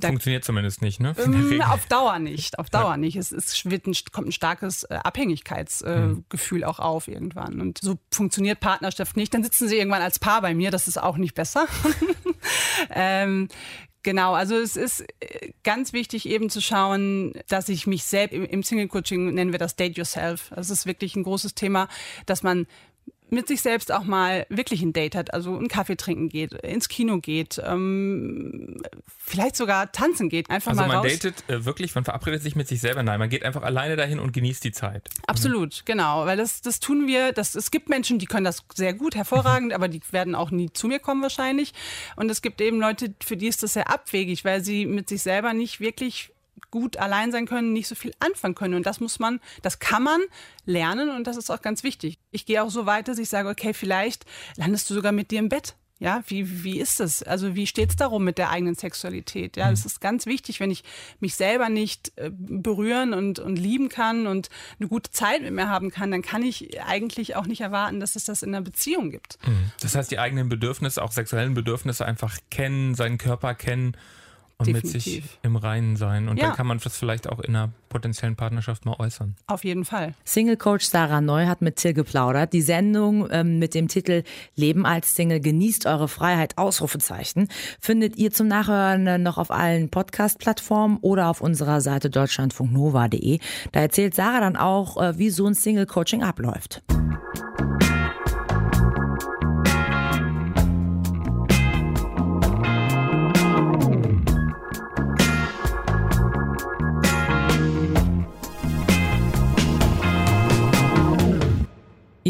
funktioniert 0.00 0.44
zumindest 0.44 0.82
nicht, 0.82 1.00
ne? 1.00 1.14
Ähm, 1.18 1.62
auf 1.62 1.86
Dauer 1.86 2.18
nicht, 2.18 2.58
auf 2.58 2.68
Dauer 2.68 2.92
ja. 2.92 2.96
nicht. 2.96 3.16
Es, 3.16 3.32
es 3.32 3.64
wird 3.64 3.86
ein, 3.86 3.94
kommt 4.12 4.28
ein 4.28 4.32
starkes 4.32 4.84
äh, 4.84 4.94
Abhängigkeitsgefühl 5.02 6.62
äh, 6.62 6.64
auch 6.64 6.78
auf 6.78 7.08
irgendwann 7.08 7.60
und 7.60 7.78
so 7.80 7.98
funktioniert 8.12 8.60
Partnerschaft 8.60 9.16
nicht. 9.16 9.32
Dann 9.32 9.42
sitzen 9.42 9.68
sie 9.68 9.78
irgendwann 9.78 10.02
als 10.02 10.18
Paar 10.18 10.42
bei 10.42 10.54
mir. 10.54 10.70
Das 10.70 10.86
ist 10.86 11.02
auch 11.02 11.16
nicht 11.16 11.34
besser. 11.34 11.66
ähm, 12.90 13.48
Genau, 14.02 14.32
also 14.32 14.56
es 14.56 14.76
ist 14.76 15.04
äh, 15.20 15.52
ganz 15.62 15.92
wichtig 15.92 16.26
eben 16.26 16.48
zu 16.48 16.62
schauen, 16.62 17.34
dass 17.48 17.68
ich 17.68 17.86
mich 17.86 18.04
selbst 18.04 18.34
im 18.34 18.62
Single 18.62 18.88
Coaching 18.88 19.34
nennen 19.34 19.52
wir 19.52 19.58
das 19.58 19.76
Date 19.76 19.98
Yourself. 19.98 20.50
Das 20.54 20.70
ist 20.70 20.86
wirklich 20.86 21.16
ein 21.16 21.22
großes 21.22 21.54
Thema, 21.54 21.86
dass 22.24 22.42
man 22.42 22.66
mit 23.32 23.48
sich 23.48 23.62
selbst 23.62 23.92
auch 23.92 24.04
mal 24.04 24.46
wirklich 24.48 24.82
ein 24.82 24.92
Date 24.92 25.14
hat, 25.14 25.32
also 25.34 25.56
einen 25.56 25.68
Kaffee 25.68 25.96
trinken 25.96 26.28
geht, 26.28 26.52
ins 26.52 26.88
Kino 26.88 27.18
geht, 27.18 27.60
ähm, 27.64 28.82
vielleicht 29.18 29.56
sogar 29.56 29.92
tanzen 29.92 30.28
geht, 30.28 30.50
einfach 30.50 30.72
also 30.72 30.82
mal 30.82 30.96
raus. 30.96 31.04
Also 31.04 31.28
man 31.28 31.34
datet 31.34 31.48
äh, 31.48 31.64
wirklich, 31.64 31.94
man 31.94 32.04
verabredet 32.04 32.42
sich 32.42 32.56
mit 32.56 32.68
sich 32.68 32.80
selber. 32.80 33.02
Nein, 33.02 33.18
man 33.18 33.28
geht 33.28 33.44
einfach 33.44 33.62
alleine 33.62 33.96
dahin 33.96 34.18
und 34.18 34.32
genießt 34.32 34.64
die 34.64 34.72
Zeit. 34.72 35.08
Absolut, 35.26 35.80
mhm. 35.80 35.84
genau, 35.84 36.26
weil 36.26 36.36
das, 36.36 36.62
das 36.62 36.80
tun 36.80 37.06
wir. 37.06 37.32
Das, 37.32 37.54
es 37.54 37.70
gibt 37.70 37.88
Menschen, 37.88 38.18
die 38.18 38.26
können 38.26 38.44
das 38.44 38.64
sehr 38.74 38.94
gut, 38.94 39.14
hervorragend, 39.14 39.72
aber 39.74 39.88
die 39.88 40.00
werden 40.10 40.34
auch 40.34 40.50
nie 40.50 40.70
zu 40.72 40.88
mir 40.88 40.98
kommen 40.98 41.22
wahrscheinlich. 41.22 41.72
Und 42.16 42.30
es 42.30 42.42
gibt 42.42 42.60
eben 42.60 42.80
Leute, 42.80 43.14
für 43.22 43.36
die 43.36 43.48
ist 43.48 43.62
das 43.62 43.74
sehr 43.74 43.90
abwegig, 43.90 44.44
weil 44.44 44.64
sie 44.64 44.86
mit 44.86 45.08
sich 45.08 45.22
selber 45.22 45.54
nicht 45.54 45.80
wirklich 45.80 46.32
gut 46.70 46.96
allein 46.96 47.32
sein 47.32 47.46
können, 47.46 47.72
nicht 47.72 47.88
so 47.88 47.94
viel 47.94 48.12
anfangen 48.20 48.54
können. 48.54 48.74
Und 48.74 48.86
das 48.86 49.00
muss 49.00 49.18
man, 49.18 49.40
das 49.62 49.78
kann 49.78 50.02
man 50.02 50.20
lernen 50.64 51.10
und 51.10 51.26
das 51.26 51.36
ist 51.36 51.50
auch 51.50 51.62
ganz 51.62 51.82
wichtig. 51.82 52.18
Ich 52.30 52.46
gehe 52.46 52.62
auch 52.62 52.70
so 52.70 52.86
weit, 52.86 53.08
dass 53.08 53.18
ich 53.18 53.28
sage, 53.28 53.48
okay, 53.48 53.74
vielleicht 53.74 54.24
landest 54.56 54.88
du 54.90 54.94
sogar 54.94 55.12
mit 55.12 55.30
dir 55.30 55.38
im 55.38 55.48
Bett. 55.48 55.74
Ja, 56.00 56.22
wie, 56.28 56.64
wie 56.64 56.80
ist 56.80 56.98
es? 56.98 57.22
Also 57.22 57.54
wie 57.54 57.66
steht 57.66 57.90
es 57.90 57.96
darum 57.96 58.24
mit 58.24 58.38
der 58.38 58.48
eigenen 58.48 58.74
Sexualität? 58.74 59.58
Ja, 59.58 59.68
das 59.68 59.84
ist 59.84 60.00
ganz 60.00 60.24
wichtig, 60.24 60.58
wenn 60.58 60.70
ich 60.70 60.82
mich 61.20 61.34
selber 61.34 61.68
nicht 61.68 62.12
äh, 62.16 62.30
berühren 62.32 63.12
und, 63.12 63.38
und 63.38 63.56
lieben 63.56 63.90
kann 63.90 64.26
und 64.26 64.48
eine 64.78 64.88
gute 64.88 65.10
Zeit 65.10 65.42
mit 65.42 65.52
mir 65.52 65.68
haben 65.68 65.90
kann, 65.90 66.10
dann 66.10 66.22
kann 66.22 66.42
ich 66.42 66.82
eigentlich 66.82 67.36
auch 67.36 67.46
nicht 67.46 67.60
erwarten, 67.60 68.00
dass 68.00 68.16
es 68.16 68.24
das 68.24 68.42
in 68.42 68.54
einer 68.54 68.64
Beziehung 68.64 69.10
gibt. 69.10 69.38
Mhm. 69.46 69.72
Das 69.80 69.94
heißt, 69.94 70.10
die 70.10 70.18
eigenen 70.18 70.48
Bedürfnisse, 70.48 71.02
auch 71.02 71.12
sexuellen 71.12 71.52
Bedürfnisse 71.52 72.06
einfach 72.06 72.38
kennen, 72.50 72.94
seinen 72.94 73.18
Körper 73.18 73.54
kennen 73.54 73.94
und 74.60 74.66
Definitiv. 74.68 74.92
mit 74.94 75.02
sich 75.02 75.22
im 75.42 75.56
Reinen 75.56 75.96
sein. 75.96 76.28
Und 76.28 76.36
Ja. 76.38 76.46
dann 76.48 76.56
kann 76.56 76.66
man 76.66 76.78
das 76.78 76.96
vielleicht 76.96 77.28
auch 77.28 77.40
in 77.40 77.56
einer 77.56 77.70
potenziellen 77.88 78.36
Partnerschaft 78.36 78.84
mal 78.84 78.94
äußern. 78.98 79.34
Auf 79.48 79.64
jeden 79.64 79.84
Fall. 79.84 80.14
Single 80.24 80.56
Coach 80.56 80.84
Sarah 80.86 81.20
Neu 81.20 81.46
hat 81.46 81.60
mit 81.62 81.76
Till 81.76 81.92
geplaudert. 81.94 82.52
Die 82.52 82.62
Sendung 82.62 83.26
ähm, 83.30 83.58
mit 83.58 83.74
dem 83.74 83.88
Titel 83.88 84.22
Leben 84.54 84.86
als 84.86 85.16
Single 85.16 85.40
genießt 85.40 85.86
eure 85.86 86.06
Freiheit 86.06 86.56
Ausrufezeichen 86.58 87.48
findet 87.80 88.16
ihr 88.16 88.30
zum 88.30 88.46
Nachhören 88.46 89.22
noch 89.22 89.38
auf 89.38 89.50
allen 89.50 89.88
Podcast-Plattformen 89.88 90.98
oder 91.00 91.28
auf 91.28 91.40
unserer 91.40 91.80
Seite 91.80 92.10
deutschlandfunknova.de. 92.10 93.38
Da 93.72 93.80
erzählt 93.80 94.14
Sarah 94.14 94.40
dann 94.40 94.56
auch, 94.56 95.00
äh, 95.02 95.18
wie 95.18 95.30
so 95.30 95.46
ein 95.46 95.54
Single 95.54 95.86
Coaching 95.86 96.22
abläuft. 96.22 96.82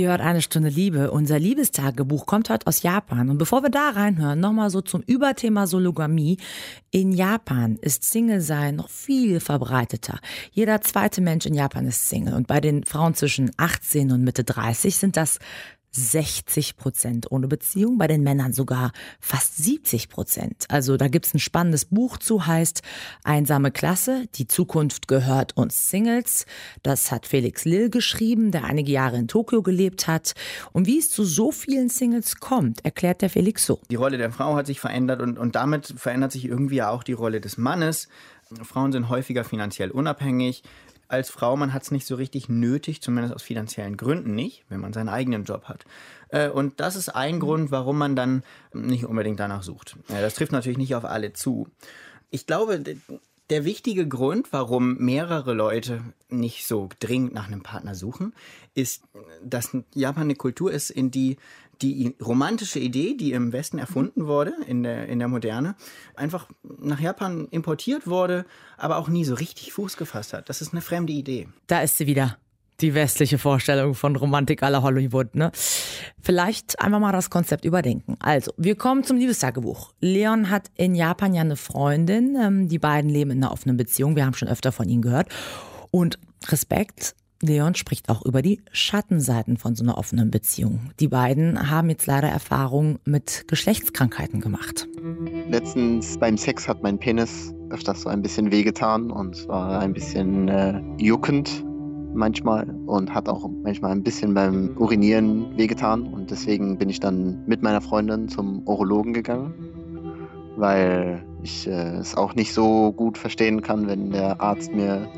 Ihr 0.01 0.09
hört 0.09 0.23
eine 0.23 0.41
Stunde 0.41 0.71
Liebe. 0.71 1.11
Unser 1.11 1.39
Liebestagebuch 1.39 2.25
kommt 2.25 2.49
heute 2.49 2.67
aus 2.67 2.83
Japan. 2.83 3.29
Und 3.29 3.37
bevor 3.37 3.63
wir 3.63 3.69
da 3.69 3.91
reinhören, 3.91 4.41
nochmal 4.41 4.71
so 4.71 4.81
zum 4.81 5.03
Überthema 5.03 5.67
Sologamie. 5.67 6.39
In 6.91 7.13
Japan 7.13 7.77
ist 7.77 8.05
Single-Sein 8.05 8.77
noch 8.77 8.89
viel 8.89 9.41
verbreiteter. 9.41 10.19
Jeder 10.53 10.81
zweite 10.81 11.21
Mensch 11.21 11.45
in 11.45 11.53
Japan 11.53 11.85
ist 11.85 12.09
Single. 12.09 12.33
Und 12.33 12.47
bei 12.47 12.63
den 12.63 12.85
Frauen 12.85 13.13
zwischen 13.13 13.51
18 13.59 14.11
und 14.11 14.25
Mitte 14.25 14.43
30 14.43 14.97
sind 14.97 15.19
das 15.19 15.39
60 15.93 16.77
Prozent 16.77 17.31
ohne 17.31 17.49
Beziehung, 17.49 17.99
bei 17.99 18.07
den 18.07 18.23
Männern 18.23 18.53
sogar 18.53 18.93
fast 19.19 19.57
70 19.57 20.09
Prozent. 20.09 20.67
Also 20.69 20.97
da 20.97 21.09
gibt's 21.09 21.35
ein 21.35 21.39
spannendes 21.39 21.85
Buch 21.85 22.19
zu, 22.19 22.47
heißt 22.47 22.83
Einsame 23.25 23.71
Klasse, 23.71 24.27
die 24.37 24.47
Zukunft 24.47 25.09
gehört 25.09 25.57
uns 25.57 25.91
Singles. 25.91 26.47
Das 26.83 27.11
hat 27.11 27.27
Felix 27.27 27.65
Lill 27.65 27.91
geschrieben, 27.91 28.51
der 28.51 28.65
einige 28.65 28.93
Jahre 28.93 29.17
in 29.17 29.29
Tokio 29.29 29.63
gelebt 29.63 30.07
hat. 30.07 30.35
Und 30.73 30.87
wie 30.87 30.99
es 30.99 31.11
zu 31.11 31.25
so 31.25 31.51
vielen 31.51 31.89
Singles 31.89 32.37
kommt, 32.37 32.85
erklärt 32.85 33.23
der 33.23 33.31
Felix 33.31 33.67
so. 33.67 33.81
Die 33.91 33.97
Rolle 33.97 34.19
der 34.19 34.31
Frau 34.31 34.57
hat 34.57 34.67
sich 34.67 34.81
verändert 34.81 35.21
und, 35.21 35.39
und 35.39 35.57
damit 35.57 35.95
verändert 35.97 36.33
sich 36.33 36.45
irgendwie 36.45 36.83
auch 36.83 37.03
die 37.03 37.13
Rolle 37.13 37.41
des 37.41 37.59
Mannes. 37.59 38.09
Frauen 38.63 38.93
sind 38.93 39.09
häufiger 39.09 39.45
finanziell 39.45 39.91
unabhängig. 39.91 40.63
Als 41.11 41.29
Frau, 41.29 41.57
man 41.57 41.73
hat 41.73 41.83
es 41.83 41.91
nicht 41.91 42.07
so 42.07 42.15
richtig 42.15 42.49
nötig, 42.49 43.03
zumindest 43.03 43.35
aus 43.35 43.43
finanziellen 43.43 43.97
Gründen 43.97 44.35
nicht, 44.35 44.65
wenn 44.69 44.81
man 44.81 44.93
seinen 44.93 45.09
eigenen 45.09 45.45
Job 45.45 45.65
hat. 45.65 45.85
Äh, 46.29 46.49
Und 46.49 46.79
das 46.79 46.95
ist 46.95 47.09
ein 47.09 47.41
Grund, 47.41 47.71
warum 47.71 47.99
man 47.99 48.15
dann 48.15 48.45
nicht 48.73 49.05
unbedingt 49.05 49.41
danach 49.41 49.65
sucht. 49.65 49.97
Das 50.09 50.35
trifft 50.37 50.53
natürlich 50.53 50.79
nicht 50.79 50.95
auf 50.95 51.05
alle 51.05 51.33
zu. 51.33 51.69
Ich 52.31 52.47
glaube, 52.47 52.81
der 53.51 53.65
wichtige 53.65 54.07
Grund, 54.07 54.53
warum 54.53 54.99
mehrere 54.99 55.53
Leute 55.53 56.03
nicht 56.29 56.67
so 56.69 56.89
dringend 57.01 57.35
nach 57.35 57.49
einem 57.49 57.63
Partner 57.63 57.97
suchen, 57.97 58.33
ist, 58.75 59.03
dass 59.43 59.77
Japan 59.93 60.23
eine 60.23 60.37
Kultur 60.37 60.71
ist, 60.71 60.91
in 60.91 61.11
die 61.11 61.37
die 61.83 62.15
romantische 62.23 62.79
Idee, 62.79 63.17
die 63.17 63.33
im 63.33 63.53
Westen 63.53 63.79
erfunden 63.79 64.27
wurde, 64.27 64.55
in 64.67 64.83
der, 64.83 65.09
in 65.09 65.19
der 65.19 65.29
Moderne, 65.29 65.77
einfach 66.15 66.49
nach 66.79 67.01
Japan 67.01 67.49
importiert 67.51 68.07
wurde, 68.07 68.45
aber 68.77 68.97
auch 68.97 69.09
nie 69.09 69.25
so 69.25 69.35
richtig 69.35 69.73
Fuß 69.73 69.97
gefasst 69.97 70.33
hat. 70.33 70.49
Das 70.49 70.61
ist 70.61 70.73
eine 70.73 70.83
fremde 70.83 71.13
Idee. 71.13 71.49
Da 71.67 71.83
ist 71.83 71.99
sie 71.99 72.07
wieder. 72.07 72.37
Die 72.81 72.95
westliche 72.95 73.37
Vorstellung 73.37 73.95
von 73.95 74.17
Romantik 74.17 74.63
aller 74.63 74.83
Hollywood, 74.83 75.35
ne? 75.35 75.53
Vielleicht 76.23 76.81
einfach 76.81 76.99
mal 76.99 77.13
das 77.13 77.29
Konzept 77.29 77.67
überdenken. 77.67 78.17
Also, 78.21 78.55
wir 78.57 78.75
kommen 78.75 79.05
zum 79.05 79.19
Liebestagebuch. 79.19 79.93
Leon 80.01 80.49
hat 80.49 80.71
in 80.77 80.95
Japan 80.95 81.35
ja 81.35 81.43
eine 81.43 81.57
Freundin. 81.57 82.37
Ähm, 82.41 82.69
die 82.69 82.79
beiden 82.79 83.11
leben 83.11 83.33
in 83.33 83.45
einer 83.45 83.53
offenen 83.53 83.77
Beziehung. 83.77 84.17
Wir 84.17 84.25
haben 84.25 84.33
schon 84.33 84.49
öfter 84.49 84.73
von 84.73 84.89
ihnen 84.89 85.03
gehört. 85.03 85.29
Und 85.91 86.19
Respekt. 86.49 87.15
Leon 87.43 87.75
spricht 87.75 88.11
auch 88.11 88.25
über 88.25 88.43
die 88.43 88.61
Schattenseiten 88.71 89.57
von 89.57 89.75
so 89.75 89.83
einer 89.83 89.97
offenen 89.97 90.31
Beziehung. 90.31 90.91
Die 91.01 91.09
beiden 91.09 91.71
haben 91.71 91.89
jetzt 91.89 92.07
leider 92.07 92.29
Erfahrungen 92.29 92.99
mit 93.05 93.45
Geschlechtskrankheiten 93.49 94.41
gemacht. 94.41 94.87
Letztens 95.49 96.19
beim 96.19 96.37
Sex 96.37 96.69
hat 96.69 96.83
mein 96.83 96.99
Penis 96.99 97.55
öfters 97.71 98.03
so 98.03 98.11
ein 98.11 98.21
bisschen 98.21 98.51
wehgetan 98.51 99.11
und 99.11 99.49
war 99.49 99.81
ein 99.81 99.95
bisschen 99.95 100.49
äh, 100.49 100.83
juckend 100.99 101.65
manchmal 102.13 102.69
und 102.87 103.15
hat 103.15 103.29
auch 103.29 103.49
manchmal 103.63 103.93
ein 103.93 104.03
bisschen 104.03 104.35
beim 104.35 104.77
Urinieren 104.77 105.57
wehgetan 105.57 106.03
und 106.13 106.31
deswegen 106.31 106.77
bin 106.77 106.91
ich 106.91 107.01
dann 107.01 107.45
mit 107.47 107.63
meiner 107.63 107.81
Freundin 107.81 108.29
zum 108.29 108.67
Urologen 108.67 109.13
gegangen, 109.13 109.55
weil 110.57 111.25
ich 111.43 111.67
äh, 111.67 111.97
es 111.99 112.17
auch 112.17 112.35
nicht 112.35 112.53
so 112.53 112.93
gut 112.93 113.17
verstehen 113.17 113.63
kann, 113.63 113.87
wenn 113.87 114.11
der 114.11 114.41
Arzt 114.41 114.73
mir 114.75 115.09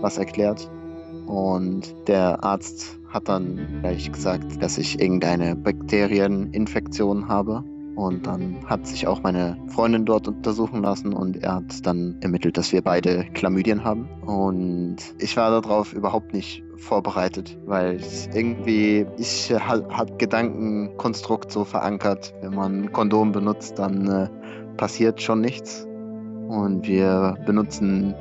was 0.00 0.18
erklärt. 0.18 0.70
Und 1.28 1.94
der 2.08 2.42
Arzt 2.42 2.98
hat 3.08 3.28
dann 3.28 3.80
gleich 3.82 4.10
gesagt, 4.10 4.62
dass 4.62 4.78
ich 4.78 4.98
irgendeine 4.98 5.54
Bakterieninfektion 5.54 7.28
habe. 7.28 7.62
Und 7.96 8.26
dann 8.26 8.64
hat 8.64 8.86
sich 8.86 9.06
auch 9.06 9.22
meine 9.22 9.58
Freundin 9.66 10.06
dort 10.06 10.28
untersuchen 10.28 10.82
lassen 10.82 11.12
und 11.12 11.42
er 11.42 11.56
hat 11.56 11.84
dann 11.84 12.16
ermittelt, 12.20 12.56
dass 12.56 12.72
wir 12.72 12.80
beide 12.80 13.24
Chlamydien 13.34 13.82
haben. 13.82 14.08
Und 14.24 14.98
ich 15.18 15.36
war 15.36 15.50
darauf 15.50 15.92
überhaupt 15.92 16.32
nicht 16.32 16.62
vorbereitet, 16.76 17.58
weil 17.66 18.00
irgendwie, 18.32 19.04
ich 19.18 19.50
äh, 19.50 19.58
hat, 19.58 20.18
Gedankenkonstrukt 20.18 21.50
so 21.50 21.64
verankert. 21.64 22.32
Wenn 22.40 22.54
man 22.54 22.92
Kondom 22.92 23.32
benutzt, 23.32 23.80
dann 23.80 24.06
äh, 24.08 24.28
passiert 24.76 25.20
schon 25.20 25.40
nichts. 25.40 25.84
Und 26.48 26.86
wir 26.86 27.36
benutzen 27.44 28.14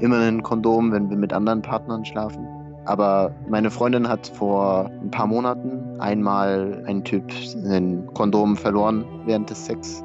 immer 0.00 0.18
ein 0.18 0.42
Kondom, 0.42 0.92
wenn 0.92 1.10
wir 1.10 1.16
mit 1.16 1.32
anderen 1.32 1.62
Partnern 1.62 2.04
schlafen. 2.04 2.46
Aber 2.86 3.32
meine 3.48 3.70
Freundin 3.70 4.08
hat 4.08 4.26
vor 4.26 4.90
ein 5.02 5.10
paar 5.10 5.26
Monaten 5.26 6.00
einmal 6.00 6.82
ein 6.86 7.04
Typ 7.04 7.24
ein 7.64 8.08
Kondom 8.14 8.56
verloren 8.56 9.04
während 9.26 9.50
des 9.50 9.66
Sex 9.66 10.02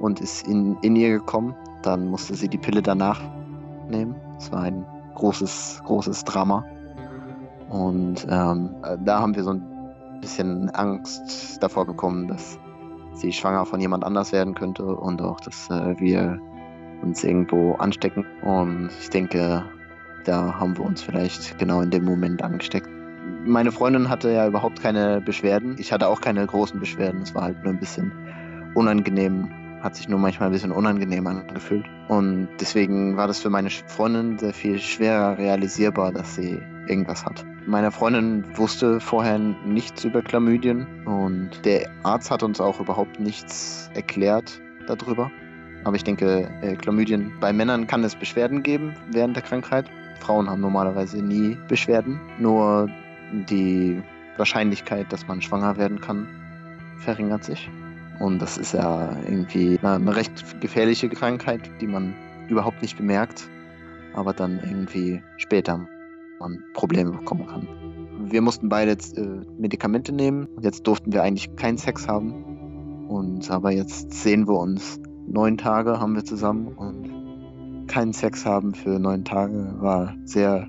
und 0.00 0.20
ist 0.20 0.46
in, 0.46 0.76
in 0.82 0.94
ihr 0.94 1.10
gekommen. 1.10 1.54
Dann 1.82 2.08
musste 2.08 2.34
sie 2.34 2.48
die 2.48 2.58
Pille 2.58 2.82
danach 2.82 3.20
nehmen. 3.88 4.14
Es 4.38 4.52
war 4.52 4.62
ein 4.62 4.84
großes, 5.14 5.82
großes 5.84 6.24
Drama. 6.24 6.64
Und 7.70 8.26
ähm, 8.30 8.70
da 9.04 9.20
haben 9.20 9.34
wir 9.34 9.42
so 9.42 9.50
ein 9.50 9.62
bisschen 10.20 10.70
Angst 10.70 11.62
davor 11.62 11.86
bekommen, 11.86 12.28
dass 12.28 12.58
sie 13.14 13.32
schwanger 13.32 13.64
von 13.64 13.80
jemand 13.80 14.04
anders 14.04 14.32
werden 14.32 14.54
könnte 14.54 14.84
und 14.84 15.22
auch, 15.22 15.40
dass 15.40 15.70
äh, 15.70 15.98
wir 15.98 16.38
uns 17.06 17.24
irgendwo 17.24 17.74
anstecken. 17.74 18.26
Und 18.42 18.90
ich 19.00 19.10
denke, 19.10 19.64
da 20.24 20.58
haben 20.58 20.76
wir 20.76 20.84
uns 20.84 21.02
vielleicht 21.02 21.58
genau 21.58 21.80
in 21.80 21.90
dem 21.90 22.04
Moment 22.04 22.42
angesteckt. 22.42 22.88
Meine 23.44 23.70
Freundin 23.72 24.08
hatte 24.08 24.30
ja 24.30 24.46
überhaupt 24.46 24.82
keine 24.82 25.20
Beschwerden. 25.20 25.76
Ich 25.78 25.92
hatte 25.92 26.08
auch 26.08 26.20
keine 26.20 26.44
großen 26.44 26.80
Beschwerden. 26.80 27.22
Es 27.22 27.34
war 27.34 27.42
halt 27.42 27.62
nur 27.62 27.72
ein 27.72 27.78
bisschen 27.78 28.12
unangenehm, 28.74 29.50
hat 29.82 29.94
sich 29.94 30.08
nur 30.08 30.18
manchmal 30.18 30.48
ein 30.48 30.52
bisschen 30.52 30.72
unangenehm 30.72 31.26
angefühlt. 31.26 31.86
Und 32.08 32.48
deswegen 32.60 33.16
war 33.16 33.28
das 33.28 33.40
für 33.40 33.50
meine 33.50 33.70
Freundin 33.70 34.38
sehr 34.38 34.52
viel 34.52 34.78
schwerer 34.78 35.38
realisierbar, 35.38 36.12
dass 36.12 36.34
sie 36.34 36.60
irgendwas 36.88 37.24
hat. 37.24 37.44
Meine 37.66 37.90
Freundin 37.90 38.44
wusste 38.56 39.00
vorher 39.00 39.38
nichts 39.38 40.04
über 40.04 40.22
Chlamydien 40.22 40.86
und 41.04 41.64
der 41.64 41.90
Arzt 42.04 42.30
hat 42.30 42.44
uns 42.44 42.60
auch 42.60 42.78
überhaupt 42.78 43.18
nichts 43.18 43.90
erklärt 43.94 44.60
darüber. 44.86 45.30
Aber 45.86 45.94
ich 45.94 46.02
denke, 46.02 46.50
äh, 46.62 46.74
Chlamydien, 46.74 47.30
bei 47.38 47.52
Männern 47.52 47.86
kann 47.86 48.02
es 48.02 48.16
Beschwerden 48.16 48.64
geben 48.64 48.96
während 49.12 49.36
der 49.36 49.44
Krankheit. 49.44 49.86
Frauen 50.18 50.50
haben 50.50 50.60
normalerweise 50.60 51.22
nie 51.22 51.56
Beschwerden. 51.68 52.20
Nur 52.40 52.90
die 53.48 54.02
Wahrscheinlichkeit, 54.36 55.12
dass 55.12 55.28
man 55.28 55.40
schwanger 55.40 55.76
werden 55.76 56.00
kann, 56.00 56.26
verringert 56.98 57.44
sich. 57.44 57.70
Und 58.18 58.42
das 58.42 58.58
ist 58.58 58.74
ja 58.74 59.16
irgendwie 59.28 59.78
eine, 59.80 59.92
eine 59.92 60.16
recht 60.16 60.60
gefährliche 60.60 61.08
Krankheit, 61.08 61.60
die 61.80 61.86
man 61.86 62.16
überhaupt 62.48 62.82
nicht 62.82 62.96
bemerkt, 62.96 63.48
aber 64.12 64.32
dann 64.32 64.58
irgendwie 64.64 65.22
später 65.36 65.86
man 66.40 66.64
Probleme 66.74 67.12
bekommen 67.12 67.46
kann. 67.46 67.68
Wir 68.28 68.42
mussten 68.42 68.68
beide 68.68 68.90
jetzt 68.90 69.16
äh, 69.16 69.24
Medikamente 69.56 70.12
nehmen. 70.12 70.48
Jetzt 70.62 70.84
durften 70.88 71.12
wir 71.12 71.22
eigentlich 71.22 71.54
keinen 71.54 71.78
Sex 71.78 72.08
haben. 72.08 73.06
Und 73.06 73.48
aber 73.52 73.70
jetzt 73.70 74.12
sehen 74.12 74.48
wir 74.48 74.58
uns 74.58 75.00
neun 75.26 75.56
Tage 75.56 76.00
haben 76.00 76.14
wir 76.14 76.24
zusammen 76.24 76.68
und 76.68 77.86
keinen 77.88 78.12
Sex 78.12 78.44
haben 78.44 78.74
für 78.74 78.98
neun 78.98 79.24
Tage 79.24 79.74
war 79.78 80.14
sehr 80.24 80.68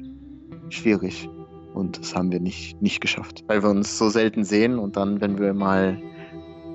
schwierig. 0.69 1.29
Und 1.73 1.99
das 1.99 2.15
haben 2.15 2.31
wir 2.31 2.39
nicht, 2.39 2.81
nicht 2.81 3.01
geschafft. 3.01 3.43
Weil 3.47 3.61
wir 3.61 3.69
uns 3.69 3.97
so 3.97 4.09
selten 4.09 4.43
sehen 4.43 4.79
und 4.79 4.95
dann, 4.97 5.21
wenn 5.21 5.37
wir 5.37 5.53
mal 5.53 6.01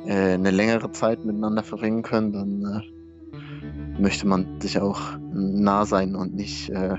äh, 0.06 0.34
eine 0.34 0.50
längere 0.50 0.92
Zeit 0.92 1.24
miteinander 1.24 1.62
verbringen 1.62 2.02
können, 2.02 2.32
dann 2.32 2.82
äh, 2.82 4.00
möchte 4.00 4.26
man 4.26 4.60
sich 4.60 4.80
auch 4.80 5.00
nah 5.32 5.84
sein 5.86 6.14
und 6.14 6.34
nicht 6.34 6.70
äh, 6.70 6.96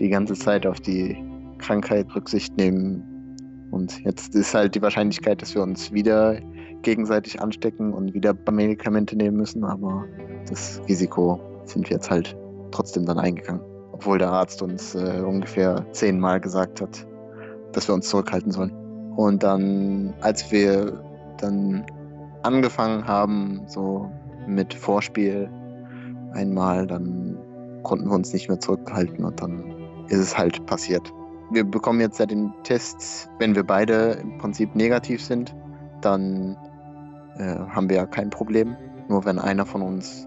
die 0.00 0.08
ganze 0.08 0.34
Zeit 0.34 0.66
auf 0.66 0.80
die 0.80 1.16
Krankheit 1.58 2.12
Rücksicht 2.14 2.56
nehmen. 2.56 3.02
Und 3.70 4.00
jetzt 4.04 4.34
ist 4.34 4.54
halt 4.54 4.74
die 4.74 4.82
Wahrscheinlichkeit, 4.82 5.40
dass 5.40 5.54
wir 5.54 5.62
uns 5.62 5.92
wieder 5.92 6.40
gegenseitig 6.84 7.40
anstecken 7.40 7.92
und 7.92 8.14
wieder 8.14 8.34
Medikamente 8.50 9.16
nehmen 9.16 9.36
müssen, 9.36 9.64
aber 9.64 10.04
das 10.48 10.80
Risiko 10.88 11.40
sind 11.64 11.88
wir 11.88 11.96
jetzt 11.96 12.10
halt 12.10 12.36
trotzdem 12.70 13.06
dann 13.06 13.18
eingegangen. 13.18 13.62
Obwohl 13.92 14.18
der 14.18 14.30
Arzt 14.30 14.62
uns 14.62 14.94
äh, 14.94 15.22
ungefähr 15.26 15.86
zehnmal 15.92 16.40
gesagt 16.40 16.80
hat, 16.80 17.06
dass 17.72 17.88
wir 17.88 17.94
uns 17.94 18.08
zurückhalten 18.08 18.52
sollen. 18.52 18.72
Und 19.16 19.42
dann, 19.42 20.14
als 20.20 20.50
wir 20.50 21.02
dann 21.38 21.84
angefangen 22.42 23.06
haben, 23.06 23.62
so 23.66 24.10
mit 24.46 24.74
Vorspiel 24.74 25.48
einmal, 26.32 26.86
dann 26.86 27.38
konnten 27.82 28.08
wir 28.08 28.14
uns 28.14 28.32
nicht 28.32 28.48
mehr 28.48 28.60
zurückhalten 28.60 29.24
und 29.24 29.40
dann 29.40 29.74
ist 30.08 30.18
es 30.18 30.36
halt 30.36 30.66
passiert. 30.66 31.12
Wir 31.50 31.64
bekommen 31.64 32.00
jetzt 32.00 32.18
ja 32.18 32.26
den 32.26 32.52
Test, 32.64 33.28
wenn 33.38 33.54
wir 33.54 33.64
beide 33.64 34.18
im 34.22 34.38
Prinzip 34.38 34.74
negativ 34.74 35.22
sind, 35.22 35.54
dann 36.00 36.56
äh, 37.38 37.56
haben 37.70 37.88
wir 37.88 37.96
ja 37.96 38.06
kein 38.06 38.30
Problem. 38.30 38.76
Nur 39.08 39.24
wenn 39.24 39.38
einer 39.38 39.66
von 39.66 39.82
uns 39.82 40.26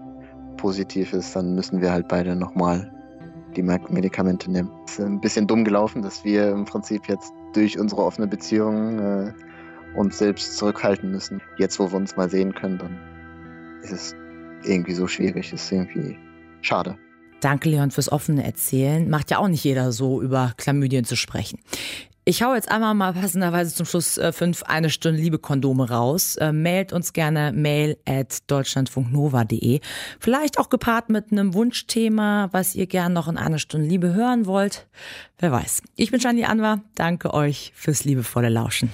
positiv 0.56 1.12
ist, 1.12 1.34
dann 1.34 1.54
müssen 1.54 1.80
wir 1.80 1.92
halt 1.92 2.08
beide 2.08 2.36
nochmal 2.36 2.92
die 3.56 3.62
Medikamente 3.62 4.50
nehmen. 4.50 4.70
Es 4.86 4.98
ist 4.98 5.04
ein 5.04 5.20
bisschen 5.20 5.46
dumm 5.46 5.64
gelaufen, 5.64 6.02
dass 6.02 6.24
wir 6.24 6.50
im 6.50 6.64
Prinzip 6.64 7.08
jetzt 7.08 7.32
durch 7.54 7.78
unsere 7.78 8.02
offene 8.02 8.26
Beziehung 8.26 8.98
äh, 8.98 9.32
uns 9.96 10.18
selbst 10.18 10.56
zurückhalten 10.56 11.10
müssen. 11.10 11.40
Jetzt, 11.58 11.78
wo 11.78 11.90
wir 11.90 11.96
uns 11.96 12.16
mal 12.16 12.28
sehen 12.28 12.54
können, 12.54 12.78
dann 12.78 12.98
ist 13.82 13.92
es 13.92 14.16
irgendwie 14.64 14.94
so 14.94 15.06
schwierig, 15.06 15.52
ist 15.52 15.72
irgendwie 15.72 16.16
schade. 16.60 16.96
Danke, 17.40 17.68
Leon, 17.68 17.90
fürs 17.90 18.10
offene 18.10 18.44
Erzählen. 18.44 19.08
Macht 19.08 19.30
ja 19.30 19.38
auch 19.38 19.48
nicht 19.48 19.64
jeder 19.64 19.92
so, 19.92 20.20
über 20.20 20.52
Chlamydien 20.56 21.04
zu 21.04 21.16
sprechen. 21.16 21.60
Ich 22.28 22.42
hau 22.42 22.54
jetzt 22.54 22.70
einmal 22.70 22.92
mal 22.92 23.14
passenderweise 23.14 23.74
zum 23.74 23.86
Schluss 23.86 24.18
äh, 24.18 24.32
fünf 24.32 24.62
eine 24.64 24.90
Stunde 24.90 25.18
Liebe 25.18 25.38
Kondome 25.38 25.88
raus. 25.88 26.36
Äh, 26.36 26.52
mailt 26.52 26.92
uns 26.92 27.14
gerne 27.14 27.52
mail 27.52 27.96
at 28.06 28.50
deutschlandfunknova.de. 28.50 29.80
Vielleicht 30.20 30.58
auch 30.58 30.68
gepaart 30.68 31.08
mit 31.08 31.32
einem 31.32 31.54
Wunschthema, 31.54 32.50
was 32.52 32.74
ihr 32.74 32.86
gern 32.86 33.14
noch 33.14 33.28
in 33.28 33.38
einer 33.38 33.58
Stunde 33.58 33.86
Liebe 33.86 34.12
hören 34.12 34.44
wollt. 34.44 34.88
Wer 35.38 35.52
weiß. 35.52 35.80
Ich 35.96 36.10
bin 36.10 36.20
Shani 36.20 36.44
Anwar. 36.44 36.82
Danke 36.96 37.32
euch 37.32 37.72
fürs 37.74 38.04
liebevolle 38.04 38.50
Lauschen. 38.50 38.92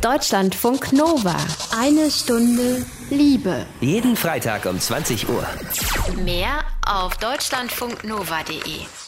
Deutschlandfunk 0.00 0.94
Nova. 0.94 1.36
Eine 1.78 2.10
Stunde 2.10 2.86
Liebe. 3.10 3.66
Jeden 3.82 4.16
Freitag 4.16 4.64
um 4.64 4.80
20 4.80 5.28
Uhr. 5.28 5.46
Mehr 6.24 6.60
auf 6.86 7.18
deutschlandfunknova.de. 7.18 8.99